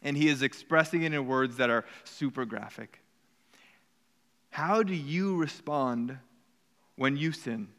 and 0.03 0.15
he 0.15 0.27
is 0.27 0.41
expressing 0.41 1.03
it 1.03 1.13
in 1.13 1.27
words 1.27 1.57
that 1.57 1.69
are 1.69 1.85
super 2.03 2.45
graphic. 2.45 2.99
How 4.49 4.83
do 4.83 4.93
you 4.93 5.37
respond 5.37 6.17
when 6.95 7.15
you 7.17 7.31
sin? 7.31 7.69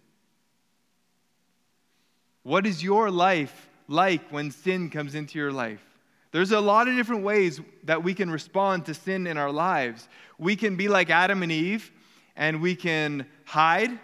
What 2.42 2.66
is 2.66 2.82
your 2.82 3.10
life 3.10 3.68
like 3.88 4.30
when 4.30 4.50
sin 4.50 4.90
comes 4.90 5.14
into 5.14 5.38
your 5.38 5.52
life? 5.52 5.91
There's 6.32 6.52
a 6.52 6.60
lot 6.60 6.88
of 6.88 6.96
different 6.96 7.22
ways 7.22 7.60
that 7.84 8.02
we 8.02 8.14
can 8.14 8.30
respond 8.30 8.86
to 8.86 8.94
sin 8.94 9.26
in 9.26 9.38
our 9.38 9.52
lives. 9.52 10.08
We 10.38 10.56
can 10.56 10.76
be 10.76 10.88
like 10.88 11.10
Adam 11.10 11.42
and 11.42 11.52
Eve, 11.52 11.92
and 12.36 12.60
we 12.60 12.74
can 12.74 13.26
hide. 13.44 13.98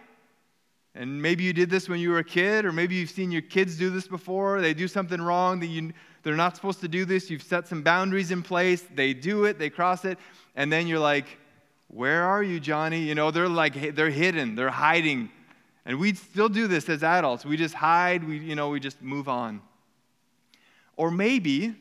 And 0.94 1.20
maybe 1.20 1.44
you 1.44 1.52
did 1.52 1.70
this 1.70 1.88
when 1.88 2.00
you 2.00 2.10
were 2.10 2.18
a 2.18 2.24
kid, 2.24 2.64
or 2.64 2.72
maybe 2.72 2.94
you've 2.94 3.10
seen 3.10 3.30
your 3.30 3.42
kids 3.42 3.76
do 3.76 3.90
this 3.90 4.06
before. 4.06 4.60
They 4.60 4.74
do 4.74 4.88
something 4.88 5.20
wrong 5.20 5.58
that 5.60 5.66
you, 5.66 5.92
they're 6.22 6.36
not 6.36 6.54
supposed 6.54 6.80
to 6.82 6.88
do 6.88 7.04
this. 7.04 7.30
You've 7.30 7.42
set 7.42 7.66
some 7.66 7.82
boundaries 7.82 8.30
in 8.30 8.42
place. 8.42 8.84
They 8.94 9.14
do 9.14 9.44
it, 9.44 9.58
they 9.58 9.70
cross 9.70 10.04
it, 10.04 10.18
and 10.54 10.70
then 10.72 10.86
you're 10.86 10.98
like, 10.98 11.26
Where 11.88 12.24
are 12.24 12.42
you, 12.42 12.60
Johnny? 12.60 13.00
You 13.00 13.14
know, 13.14 13.30
they're 13.30 13.48
like, 13.48 13.94
they're 13.94 14.10
hidden, 14.10 14.54
they're 14.54 14.70
hiding 14.70 15.30
and 15.88 15.98
we 15.98 16.12
still 16.12 16.50
do 16.50 16.66
this 16.66 16.86
as 16.90 17.02
adults. 17.02 17.46
We 17.46 17.56
just 17.56 17.74
hide, 17.74 18.22
we, 18.22 18.36
you 18.36 18.54
know, 18.54 18.68
we 18.68 18.78
just 18.78 19.00
move 19.00 19.26
on. 19.26 19.62
Or 20.98 21.10
maybe 21.10 21.74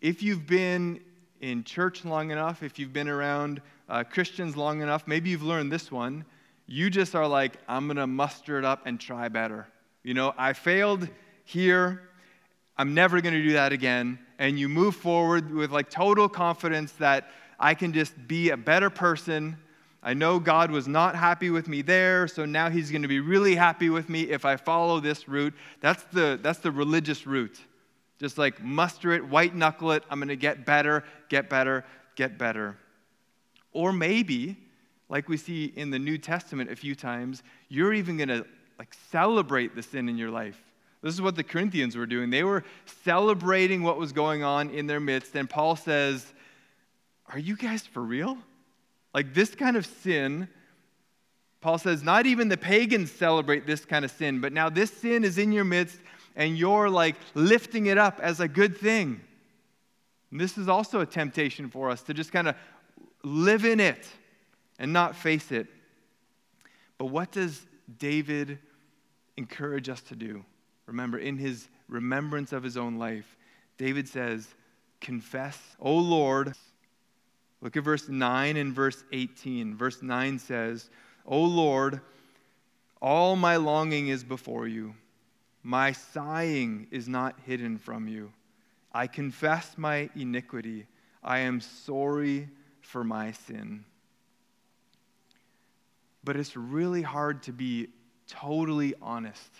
if 0.00 0.22
you've 0.22 0.46
been 0.46 1.00
in 1.40 1.64
church 1.64 2.04
long 2.04 2.30
enough, 2.30 2.62
if 2.62 2.78
you've 2.78 2.92
been 2.92 3.08
around 3.08 3.60
uh, 3.88 4.04
Christians 4.04 4.56
long 4.56 4.82
enough, 4.82 5.06
maybe 5.06 5.30
you've 5.30 5.42
learned 5.42 5.70
this 5.70 5.90
one. 5.90 6.24
You 6.66 6.90
just 6.90 7.14
are 7.14 7.26
like, 7.26 7.58
I'm 7.68 7.86
going 7.86 7.96
to 7.96 8.06
muster 8.06 8.58
it 8.58 8.64
up 8.64 8.86
and 8.86 8.98
try 8.98 9.28
better. 9.28 9.68
You 10.02 10.14
know, 10.14 10.34
I 10.36 10.52
failed 10.52 11.08
here. 11.44 12.08
I'm 12.76 12.94
never 12.94 13.20
going 13.20 13.34
to 13.34 13.42
do 13.42 13.52
that 13.52 13.72
again. 13.72 14.18
And 14.38 14.58
you 14.58 14.68
move 14.68 14.96
forward 14.96 15.52
with 15.52 15.70
like 15.70 15.90
total 15.90 16.28
confidence 16.28 16.92
that 16.92 17.30
I 17.58 17.74
can 17.74 17.92
just 17.92 18.14
be 18.26 18.50
a 18.50 18.56
better 18.56 18.90
person 18.90 19.56
I 20.06 20.14
know 20.14 20.38
God 20.38 20.70
was 20.70 20.86
not 20.86 21.16
happy 21.16 21.50
with 21.50 21.66
me 21.66 21.82
there, 21.82 22.28
so 22.28 22.44
now 22.44 22.70
He's 22.70 22.92
going 22.92 23.02
to 23.02 23.08
be 23.08 23.18
really 23.18 23.56
happy 23.56 23.90
with 23.90 24.08
me 24.08 24.22
if 24.22 24.44
I 24.44 24.54
follow 24.54 25.00
this 25.00 25.28
route. 25.28 25.52
That's 25.80 26.04
the, 26.04 26.38
that's 26.40 26.60
the 26.60 26.70
religious 26.70 27.26
route. 27.26 27.58
Just 28.18 28.38
like 28.38 28.62
muster 28.62 29.12
it, 29.12 29.26
white 29.26 29.54
knuckle 29.54 29.92
it, 29.92 30.02
I'm 30.10 30.18
going 30.18 30.28
to 30.28 30.36
get 30.36 30.64
better, 30.64 31.04
get 31.28 31.50
better, 31.50 31.84
get 32.14 32.38
better. 32.38 32.76
Or 33.72 33.92
maybe, 33.92 34.56
like 35.08 35.28
we 35.28 35.36
see 35.36 35.66
in 35.76 35.90
the 35.90 35.98
New 35.98 36.16
Testament 36.16 36.70
a 36.70 36.76
few 36.76 36.94
times, 36.94 37.42
you're 37.68 37.92
even 37.92 38.16
going 38.16 38.28
to 38.28 38.46
like 38.78 38.94
celebrate 39.10 39.74
the 39.74 39.82
sin 39.82 40.08
in 40.08 40.16
your 40.16 40.30
life. 40.30 40.60
This 41.02 41.14
is 41.14 41.20
what 41.20 41.36
the 41.36 41.44
Corinthians 41.44 41.96
were 41.96 42.06
doing. 42.06 42.30
They 42.30 42.42
were 42.42 42.64
celebrating 43.04 43.82
what 43.82 43.98
was 43.98 44.12
going 44.12 44.42
on 44.42 44.70
in 44.70 44.86
their 44.86 45.00
midst. 45.00 45.36
And 45.36 45.48
Paul 45.48 45.76
says, 45.76 46.32
Are 47.28 47.38
you 47.38 47.56
guys 47.56 47.86
for 47.86 48.02
real? 48.02 48.38
Like 49.14 49.32
this 49.32 49.54
kind 49.54 49.76
of 49.76 49.86
sin, 49.86 50.48
Paul 51.60 51.78
says, 51.78 52.02
not 52.02 52.26
even 52.26 52.48
the 52.48 52.56
pagans 52.56 53.10
celebrate 53.10 53.66
this 53.66 53.84
kind 53.84 54.04
of 54.04 54.10
sin, 54.10 54.40
but 54.40 54.52
now 54.52 54.68
this 54.68 54.90
sin 54.90 55.24
is 55.24 55.38
in 55.38 55.52
your 55.52 55.64
midst 55.64 55.98
and 56.36 56.56
you're 56.56 56.88
like 56.88 57.16
lifting 57.34 57.86
it 57.86 57.98
up 57.98 58.20
as 58.20 58.40
a 58.40 58.46
good 58.46 58.76
thing. 58.76 59.20
And 60.30 60.40
this 60.40 60.58
is 60.58 60.68
also 60.68 61.00
a 61.00 61.06
temptation 61.06 61.68
for 61.70 61.90
us 61.90 62.02
to 62.02 62.14
just 62.14 62.30
kind 62.30 62.48
of 62.48 62.54
live 63.24 63.64
in 63.64 63.80
it 63.80 64.06
and 64.78 64.92
not 64.92 65.16
face 65.16 65.50
it. 65.50 65.66
But 66.98 67.06
what 67.06 67.32
does 67.32 67.66
David 67.98 68.58
encourage 69.36 69.88
us 69.88 70.02
to 70.02 70.16
do? 70.16 70.44
Remember, 70.86 71.18
in 71.18 71.36
his 71.38 71.68
remembrance 71.88 72.52
of 72.52 72.62
his 72.62 72.76
own 72.76 72.96
life, 72.96 73.36
David 73.78 74.08
says, 74.08 74.46
Confess, 75.00 75.58
O 75.80 75.94
Lord, 75.96 76.54
Look 77.60 77.76
at 77.76 77.82
verse 77.82 78.08
9 78.08 78.56
and 78.56 78.72
verse 78.72 79.02
18. 79.12 79.76
Verse 79.76 80.02
9 80.02 80.38
says, 80.38 80.90
O 81.26 81.40
Lord, 81.40 82.00
all 83.00 83.36
my 83.36 83.56
longing 83.56 84.08
is 84.08 84.22
before 84.24 84.68
you. 84.68 84.94
My 85.66 85.90
sighing 85.90 86.86
is 86.92 87.08
not 87.08 87.40
hidden 87.44 87.76
from 87.76 88.06
you. 88.06 88.32
I 88.92 89.08
confess 89.08 89.76
my 89.76 90.08
iniquity. 90.14 90.86
I 91.24 91.40
am 91.40 91.60
sorry 91.60 92.48
for 92.82 93.02
my 93.02 93.32
sin. 93.32 93.84
But 96.22 96.36
it's 96.36 96.56
really 96.56 97.02
hard 97.02 97.42
to 97.42 97.52
be 97.52 97.88
totally 98.28 98.94
honest. 99.02 99.50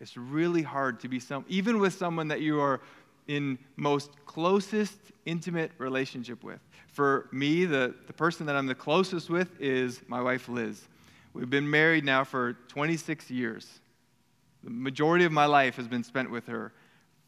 It's 0.00 0.16
really 0.16 0.62
hard 0.62 0.98
to 0.98 1.08
be 1.08 1.20
some, 1.20 1.44
even 1.46 1.78
with 1.78 1.94
someone 1.94 2.26
that 2.26 2.40
you 2.40 2.60
are 2.60 2.80
in 3.28 3.56
most 3.76 4.10
closest 4.26 4.98
intimate 5.26 5.70
relationship 5.78 6.42
with. 6.42 6.58
For 6.88 7.28
me, 7.30 7.66
the, 7.66 7.94
the 8.08 8.12
person 8.12 8.46
that 8.46 8.56
I'm 8.56 8.66
the 8.66 8.74
closest 8.74 9.30
with 9.30 9.60
is 9.60 10.00
my 10.08 10.20
wife 10.20 10.48
Liz. 10.48 10.88
We've 11.34 11.48
been 11.48 11.70
married 11.70 12.04
now 12.04 12.24
for 12.24 12.54
26 12.66 13.30
years. 13.30 13.78
The 14.62 14.70
majority 14.70 15.24
of 15.24 15.32
my 15.32 15.46
life 15.46 15.76
has 15.76 15.88
been 15.88 16.04
spent 16.04 16.30
with 16.30 16.46
her, 16.46 16.72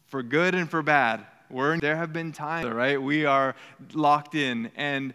for 0.05 0.21
good 0.21 0.53
and 0.53 0.69
for 0.69 0.81
bad. 0.81 1.25
We're, 1.49 1.79
there 1.79 1.95
have 1.95 2.13
been 2.13 2.31
times, 2.31 2.69
right? 2.69 3.01
We 3.01 3.25
are 3.25 3.55
locked 3.93 4.35
in. 4.35 4.71
And 4.75 5.13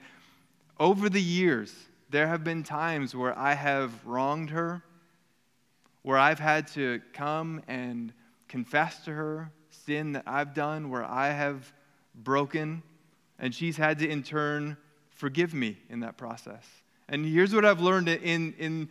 over 0.78 1.08
the 1.08 1.22
years, 1.22 1.74
there 2.10 2.26
have 2.26 2.44
been 2.44 2.62
times 2.62 3.14
where 3.14 3.36
I 3.38 3.54
have 3.54 3.92
wronged 4.04 4.50
her, 4.50 4.82
where 6.02 6.18
I've 6.18 6.38
had 6.38 6.68
to 6.68 7.00
come 7.12 7.62
and 7.68 8.12
confess 8.48 9.04
to 9.04 9.12
her 9.12 9.50
sin 9.70 10.12
that 10.12 10.24
I've 10.26 10.54
done, 10.54 10.90
where 10.90 11.04
I 11.04 11.30
have 11.30 11.72
broken, 12.14 12.82
and 13.38 13.54
she's 13.54 13.76
had 13.76 13.98
to 14.00 14.08
in 14.08 14.22
turn 14.22 14.76
forgive 15.10 15.52
me 15.52 15.76
in 15.90 16.00
that 16.00 16.16
process. 16.16 16.64
And 17.08 17.24
here's 17.24 17.54
what 17.54 17.64
I've 17.64 17.80
learned 17.80 18.08
in, 18.08 18.54
in, 18.58 18.88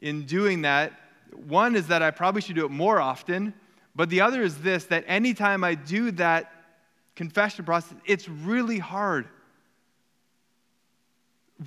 in 0.00 0.26
doing 0.26 0.62
that 0.62 0.92
one 1.34 1.76
is 1.76 1.88
that 1.88 2.02
I 2.02 2.10
probably 2.10 2.40
should 2.40 2.56
do 2.56 2.64
it 2.64 2.70
more 2.70 3.00
often, 3.00 3.54
but 3.94 4.08
the 4.08 4.20
other 4.20 4.42
is 4.42 4.58
this 4.58 4.84
that 4.86 5.04
anytime 5.06 5.64
I 5.64 5.74
do 5.74 6.10
that 6.12 6.52
confession 7.16 7.64
process, 7.64 7.96
it's 8.04 8.28
really 8.28 8.78
hard. 8.78 9.28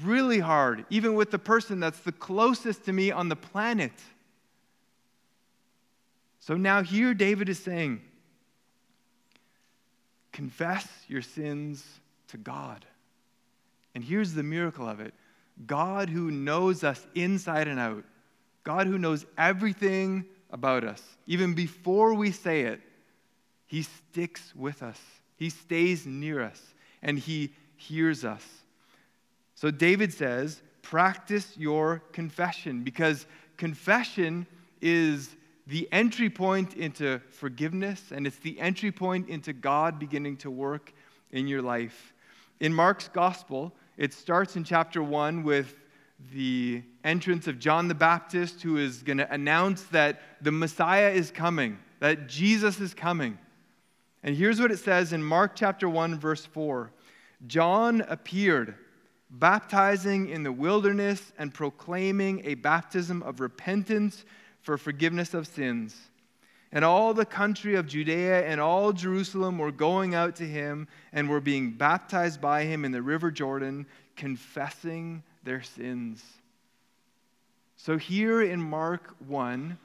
Really 0.02 0.40
hard, 0.40 0.86
even 0.90 1.14
with 1.14 1.30
the 1.30 1.40
person 1.40 1.80
that's 1.80 2.00
the 2.00 2.12
closest 2.12 2.86
to 2.86 2.94
me 2.94 3.12
on 3.12 3.30
the 3.30 3.36
planet. 3.36 3.92
So 6.40 6.56
now 6.56 6.82
here 6.82 7.14
David 7.14 7.48
is 7.48 7.60
saying, 7.60 8.02
confess 10.32 10.88
your 11.08 11.22
sins 11.22 11.86
to 12.30 12.38
God. 12.38 12.86
And 13.96 14.04
here's 14.04 14.34
the 14.34 14.44
miracle 14.44 14.90
of 14.90 15.00
it 15.00 15.14
God 15.66 16.10
who 16.10 16.32
knows 16.32 16.84
us 16.84 17.06
inside 17.16 17.68
and 17.68 17.80
out, 17.80 18.04
God 18.64 18.88
who 18.88 18.98
knows 18.98 19.26
everything 19.38 20.26
about 20.52 20.84
us, 20.84 21.02
even 21.28 21.54
before 21.54 22.14
we 22.14 22.32
say 22.32 22.62
it, 22.62 22.80
He 23.66 23.84
sticks 23.84 24.54
with 24.56 24.84
us, 24.84 25.00
He 25.36 25.50
stays 25.50 26.06
near 26.06 26.42
us, 26.42 26.62
and 27.02 27.18
He 27.18 27.54
hears 27.76 28.24
us. 28.24 28.46
So 29.56 29.72
David 29.72 30.14
says, 30.14 30.62
practice 30.82 31.58
your 31.58 32.04
confession 32.12 32.84
because 32.84 33.26
confession 33.58 34.46
is 34.82 35.36
the 35.68 35.88
entry 35.92 36.30
point 36.30 36.74
into 36.76 37.20
forgiveness 37.30 38.12
and 38.12 38.28
it's 38.28 38.38
the 38.38 38.60
entry 38.60 38.92
point 38.92 39.30
into 39.30 39.54
God 39.54 39.98
beginning 39.98 40.38
to 40.38 40.52
work 40.52 40.94
in 41.32 41.48
your 41.48 41.62
life. 41.62 42.14
In 42.60 42.74
Mark's 42.74 43.08
gospel, 43.08 43.74
it 43.98 44.14
starts 44.14 44.56
in 44.56 44.64
chapter 44.64 45.02
1 45.02 45.44
with 45.44 45.76
the 46.34 46.84
entrance 47.04 47.48
of 47.48 47.60
John 47.60 47.88
the 47.88 47.96
Baptist, 47.96 48.62
who 48.62 48.78
is 48.78 49.04
going 49.04 49.18
to 49.18 49.32
announce 49.32 49.84
that 49.86 50.22
the 50.42 50.52
Messiah 50.52 51.10
is 51.10 51.32
coming, 51.32 51.78
that 52.00 52.28
Jesus 52.28 52.80
is 52.80 52.94
coming. 52.94 53.38
And 54.24 54.36
here's 54.36 54.60
what 54.60 54.72
it 54.72 54.80
says 54.80 55.12
in 55.14 55.24
Mark 55.24 55.56
chapter 55.56 55.90
1, 55.90 56.20
verse 56.20 56.46
4 56.46 56.92
John 57.46 58.02
appeared, 58.02 58.76
baptizing 59.30 60.30
in 60.30 60.44
the 60.44 60.52
wilderness 60.52 61.34
and 61.38 61.54
proclaiming 61.54 62.42
a 62.46 62.56
baptism 62.56 63.22
of 63.24 63.40
repentance 63.40 64.24
for 64.62 64.78
forgiveness 64.78 65.34
of 65.34 65.48
sins. 65.48 66.10
And 66.72 66.84
all 66.84 67.14
the 67.14 67.26
country 67.26 67.76
of 67.76 67.86
Judea 67.86 68.48
and 68.48 68.60
all 68.60 68.94
Jerusalem 68.94 69.60
were 69.60 69.72
going 69.72 70.16
out 70.16 70.36
to 70.38 70.48
him 70.48 70.88
and 71.12 71.30
were 71.30 71.42
being 71.42 71.72
baptized 71.72 72.42
by 72.42 72.64
him 72.64 72.84
in 72.84 72.92
the 72.92 73.02
river 73.02 73.30
Jordan, 73.30 73.86
confessing 74.16 75.22
their 75.44 75.62
sins. 75.62 76.24
So, 77.84 77.98
here 77.98 78.42
in 78.42 78.62
Mark 78.62 79.14
1, 79.28 79.78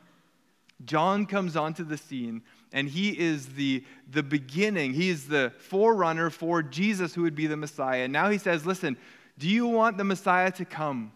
John 0.84 1.26
comes 1.26 1.56
onto 1.56 1.82
the 1.82 1.96
scene, 1.96 2.42
and 2.72 2.88
he 2.88 3.18
is 3.18 3.54
the, 3.54 3.82
the 4.08 4.22
beginning. 4.22 4.92
He 4.92 5.08
is 5.08 5.26
the 5.26 5.52
forerunner 5.58 6.30
for 6.30 6.62
Jesus, 6.62 7.12
who 7.12 7.22
would 7.22 7.34
be 7.34 7.48
the 7.48 7.56
Messiah. 7.56 8.04
And 8.04 8.12
now 8.12 8.30
he 8.30 8.38
says, 8.38 8.64
Listen, 8.64 8.96
do 9.36 9.48
you 9.48 9.66
want 9.66 9.98
the 9.98 10.04
Messiah 10.04 10.52
to 10.52 10.64
come? 10.64 11.10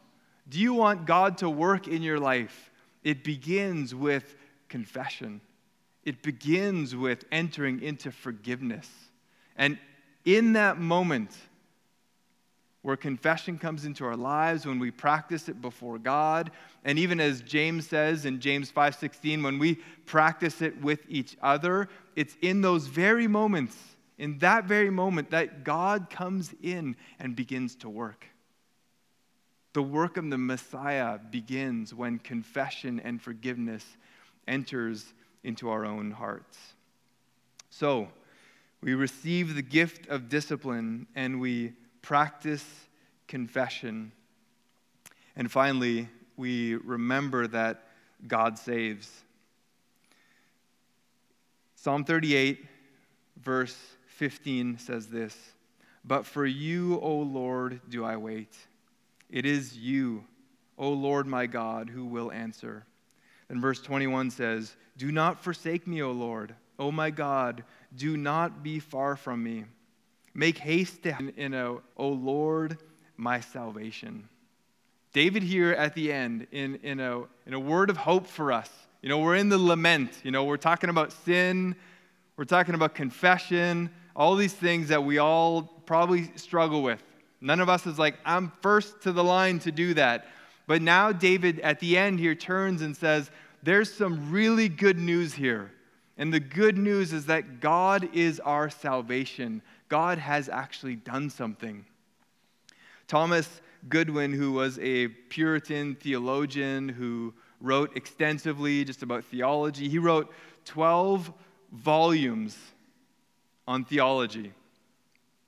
Do 0.49 0.59
you 0.59 0.75
want 0.75 1.07
God 1.07 1.39
to 1.39 1.49
work 1.49 1.87
in 1.87 2.03
your 2.03 2.19
life? 2.19 2.73
It 3.05 3.23
begins 3.23 3.95
with 3.95 4.35
confession, 4.69 5.41
it 6.03 6.21
begins 6.21 6.97
with 6.97 7.25
entering 7.31 7.81
into 7.81 8.11
forgiveness. 8.11 8.91
And 9.55 9.79
in 10.25 10.55
that 10.55 10.81
moment, 10.81 11.31
where 12.83 12.97
confession 12.97 13.59
comes 13.59 13.85
into 13.85 14.05
our 14.05 14.17
lives 14.17 14.67
when 14.67 14.79
we 14.79 14.91
practice 14.91 15.49
it 15.49 15.63
before 15.63 15.99
God. 15.99 16.51
And 16.85 16.99
even 16.99 17.21
as 17.21 17.41
James 17.41 17.87
says 17.87 18.27
in 18.27 18.41
James 18.41 18.71
5:16 18.71 19.43
when 19.43 19.59
we 19.59 19.77
practice 20.05 20.61
it 20.61 20.81
with 20.81 21.01
each 21.09 21.37
other 21.41 21.89
it's 22.17 22.37
in 22.43 22.61
those 22.61 22.87
very 22.89 23.27
moments 23.27 23.77
in 24.19 24.39
that 24.39 24.67
very 24.67 24.91
moment 24.91 25.31
that 25.31 25.65
God 25.65 26.09
comes 26.11 26.55
in 26.63 26.95
and 27.19 27.35
begins 27.35 27.75
to 27.77 27.89
work. 27.89 28.27
The 29.73 29.83
work 29.83 30.17
of 30.17 30.29
the 30.31 30.39
Messiah 30.39 31.19
begins 31.19 31.95
when 31.95 32.19
confession 32.19 33.01
and 33.01 33.21
forgiveness 33.21 33.85
enters 34.47 35.13
into 35.43 35.71
our 35.71 35.85
own 35.85 36.11
hearts. 36.11 36.59
So 37.71 38.13
we 38.81 38.95
receive 38.95 39.55
the 39.55 39.63
gift 39.63 40.09
of 40.09 40.29
discipline 40.29 41.07
and 41.17 41.41
we 41.41 41.73
practice 42.03 42.65
confession. 43.29 44.13
And 45.37 45.51
finally, 45.51 46.09
we 46.37 46.75
remember 46.75 47.47
that 47.49 47.85
God 48.27 48.59
saves. 48.59 49.11
Psalm 51.77 52.05
38, 52.05 52.65
verse 53.41 53.77
15 54.07 54.79
says 54.79 55.07
this 55.09 55.37
But 56.05 56.27
for 56.27 56.47
you, 56.47 57.01
O 57.01 57.17
Lord, 57.17 57.81
do 57.89 58.05
I 58.05 58.17
wait. 58.17 58.57
It 59.31 59.47
is 59.47 59.77
you, 59.77 60.25
O 60.77 60.91
Lord 60.91 61.27
my 61.27 61.47
God, 61.47 61.89
who 61.89 62.05
will 62.05 62.31
answer. 62.31 62.85
Then 63.49 63.61
verse 63.61 63.81
21 63.81 64.31
says, 64.31 64.77
Do 64.97 65.11
not 65.11 65.43
forsake 65.43 65.87
me, 65.87 66.03
O 66.03 66.13
Lord. 66.13 66.55
O 66.79 66.93
my 66.93 67.11
God, 67.11 67.65
do 67.95 68.17
not 68.17 68.63
be 68.63 68.79
far 68.79 69.17
from 69.17 69.43
me. 69.43 69.65
Make 70.35 70.59
haste 70.59 71.03
to 71.03 71.33
in 71.37 71.55
a, 71.55 71.77
O 71.97 72.09
Lord, 72.09 72.79
my 73.17 73.41
salvation. 73.41 74.29
David 75.13 75.43
here 75.43 75.73
at 75.73 75.95
the 75.95 76.11
end, 76.11 76.47
in, 76.53 76.77
in, 76.77 76.99
a, 77.01 77.23
in 77.47 77.53
a 77.53 77.61
word 77.61 77.91
of 77.91 77.99
hope 77.99 78.27
for 78.27 78.51
us, 78.51 78.71
you 79.03 79.09
know, 79.09 79.19
we're 79.19 79.37
in 79.37 79.49
the 79.49 79.59
lament, 79.59 80.21
you 80.23 80.31
know, 80.31 80.45
we're 80.45 80.57
talking 80.57 80.89
about 80.89 81.13
sin, 81.13 81.75
we're 82.37 82.45
talking 82.45 82.75
about 82.75 82.95
confession, 82.95 83.91
all 84.17 84.37
these 84.37 84.55
things 84.55 84.89
that 84.89 85.05
we 85.05 85.19
all 85.19 85.63
probably 85.63 86.31
struggle 86.37 86.83
with. 86.83 87.03
None 87.41 87.61
of 87.61 87.69
us 87.69 87.87
is 87.87 87.99
like, 87.99 88.15
I'm 88.25 88.53
first 88.63 89.03
to 89.03 89.13
the 89.13 89.25
line 89.25 89.59
to 89.61 89.73
do 89.73 89.95
that. 89.95 90.29
But 90.67 90.81
now 90.81 91.13
David 91.13 91.59
at 91.61 91.81
the 91.81 91.99
end 91.99 92.21
here 92.21 92.35
turns 92.35 92.83
and 92.83 92.97
says, 92.97 93.31
There's 93.63 93.93
some 93.93 94.31
really 94.31 94.69
good 94.69 94.99
news 94.99 95.35
here. 95.35 95.73
And 96.19 96.33
the 96.33 96.41
good 96.41 96.77
news 96.77 97.13
is 97.13 97.27
that 97.27 97.61
God 97.61 98.09
is 98.15 98.39
our 98.41 98.69
salvation. 98.69 99.63
God 99.89 100.19
has 100.19 100.49
actually 100.49 100.97
done 100.97 101.31
something. 101.31 101.85
Thomas 103.09 103.61
Goodwin, 103.89 104.33
who 104.33 104.53
was 104.53 104.79
a 104.79 105.09
Puritan 105.09 105.97
theologian 105.97 106.89
who 106.89 107.35
wrote 107.61 107.97
extensively 107.97 108.85
just 108.85 109.03
about 109.03 109.25
theology, 109.25 109.89
he 109.89 109.99
wrote 109.99 110.33
12 110.65 111.33
volumes 111.73 112.57
on 113.67 113.85
theology. 113.85 114.53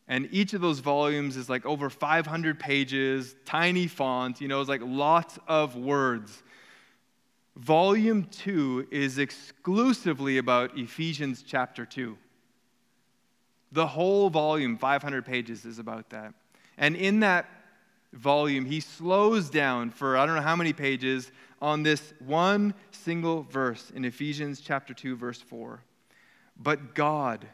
And 0.07 0.29
each 0.31 0.53
of 0.53 0.61
those 0.61 0.81
volumes 0.81 1.37
is 1.37 1.48
like 1.48 1.64
over 1.64 1.88
500 1.88 2.59
pages, 2.59 3.35
tiny 3.44 3.87
font, 3.87 4.40
you 4.40 4.48
know, 4.48 4.61
it's 4.61 4.68
like 4.68 4.83
lots 4.85 5.38
of 5.48 5.77
words. 5.77 6.42
Volume 7.56 8.24
2 8.24 8.88
is 8.90 9.18
exclusively 9.18 10.38
about 10.38 10.76
Ephesians 10.76 11.44
chapter 11.46 11.86
2. 11.86 12.18
The 13.70 13.86
whole 13.86 14.28
volume, 14.30 14.76
500 14.76 15.24
pages, 15.24 15.64
is 15.64 15.78
about 15.78 16.10
that. 16.10 16.34
And 16.76 16.96
in 16.96 17.20
that 17.20 17.48
volume, 18.12 18.64
he 18.64 18.80
slows 18.80 19.50
down 19.50 19.90
for 19.90 20.16
I 20.16 20.26
don't 20.26 20.34
know 20.34 20.42
how 20.42 20.56
many 20.56 20.72
pages 20.72 21.30
on 21.62 21.82
this 21.82 22.12
one 22.18 22.74
single 22.90 23.42
verse 23.42 23.90
in 23.94 24.04
Ephesians 24.04 24.60
chapter 24.60 24.92
2, 24.92 25.16
verse 25.16 25.40
4. 25.40 25.80
But 26.56 26.94
God, 26.94 27.46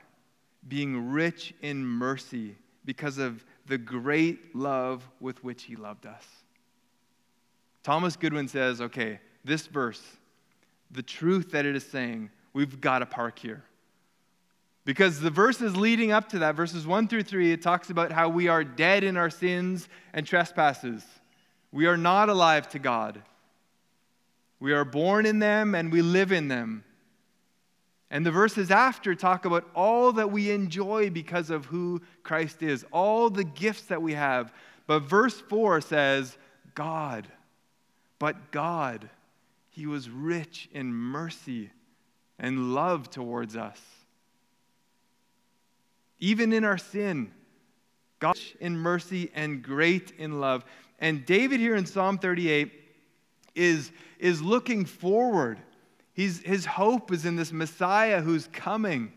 being 0.67 1.11
rich 1.11 1.55
in 1.63 1.85
mercy 1.85 2.57
because 2.85 3.19
of 3.19 3.45
the 3.67 3.79
great 3.79 4.55
love 4.55 5.09
with 5.21 5.43
which 5.45 5.65
he 5.65 5.77
loved 5.77 6.07
us. 6.07 6.25
Thomas 7.83 8.17
Goodwin 8.17 8.49
says, 8.49 8.81
okay, 8.81 9.21
this 9.45 9.67
verse, 9.67 10.03
the 10.91 11.03
truth 11.03 11.53
that 11.53 11.67
it 11.67 11.77
is 11.77 11.85
saying, 11.85 12.31
we've 12.53 12.81
got 12.81 13.01
to 13.01 13.07
park 13.07 13.39
here. 13.39 13.63
Because 14.85 15.21
the 15.21 15.31
verses 15.31 15.77
leading 15.77 16.11
up 16.11 16.29
to 16.31 16.41
that, 16.41 16.55
verses 16.55 16.87
1 16.87 17.09
through 17.09 17.23
3, 17.23 17.53
it 17.53 17.63
talks 17.63 17.91
about 17.91 18.13
how 18.13 18.29
we 18.29 18.49
are 18.49 18.65
dead 18.65 19.05
in 19.05 19.17
our 19.17 19.31
sins 19.31 19.89
and 20.13 20.27
trespasses. 20.27 21.05
We 21.71 21.87
are 21.87 21.97
not 21.97 22.29
alive 22.29 22.69
to 22.71 22.79
God. 22.79 23.23
We 24.59 24.73
are 24.73 24.85
born 24.85 25.27
in 25.27 25.39
them 25.39 25.75
and 25.75 25.93
we 25.93 26.03
live 26.03 26.33
in 26.33 26.49
them. 26.49 26.85
And 28.11 28.27
the 28.27 28.33
verses 28.33 28.71
after 28.71 29.15
talk 29.15 29.45
about 29.45 29.69
all 29.75 30.13
that 30.15 30.33
we 30.33 30.51
enjoy 30.51 31.11
because 31.11 31.51
of 31.51 31.67
who 31.67 32.03
Christ 32.25 32.63
is, 32.63 32.85
all 32.91 33.31
the 33.31 33.45
gifts 33.45 33.83
that 33.83 34.03
we 34.03 34.15
have. 34.15 34.53
But 34.87 35.01
verse 35.01 35.41
4 35.49 35.81
says, 35.81 36.37
God, 36.75 37.29
but 38.19 38.51
God, 38.51 39.09
He 39.81 39.87
was 39.87 40.11
rich 40.11 40.69
in 40.73 40.93
mercy 40.93 41.71
and 42.39 42.75
love 42.75 43.09
towards 43.09 43.57
us 43.57 43.81
even 46.21 46.53
in 46.53 46.65
our 46.65 46.79
sin. 46.79 47.33
God 48.19 48.39
in 48.61 48.77
mercy 48.77 49.31
and 49.35 49.63
great 49.63 50.13
in 50.19 50.41
love. 50.41 50.65
And 50.99 51.25
David 51.25 51.59
here 51.59 51.75
in 51.75 51.87
Psalm 51.87 52.19
38 52.19 52.71
is, 53.55 53.91
is 54.19 54.43
looking 54.43 54.85
forward. 54.85 55.59
He's, 56.13 56.43
his 56.43 56.67
hope 56.67 57.11
is 57.11 57.25
in 57.25 57.37
this 57.37 57.53
Messiah 57.53 58.21
who's 58.21 58.47
coming. 58.49 59.13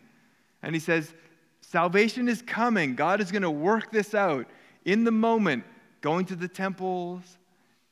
And 0.61 0.73
he 0.73 0.79
says, 0.79 1.13
Salvation 1.59 2.29
is 2.29 2.41
coming. 2.41 2.95
God 2.95 3.19
is 3.19 3.31
going 3.31 3.41
to 3.41 3.51
work 3.51 3.91
this 3.91 4.13
out 4.13 4.47
in 4.85 5.03
the 5.03 5.11
moment, 5.11 5.65
going 6.01 6.25
to 6.27 6.35
the 6.35 6.47
temples, 6.47 7.37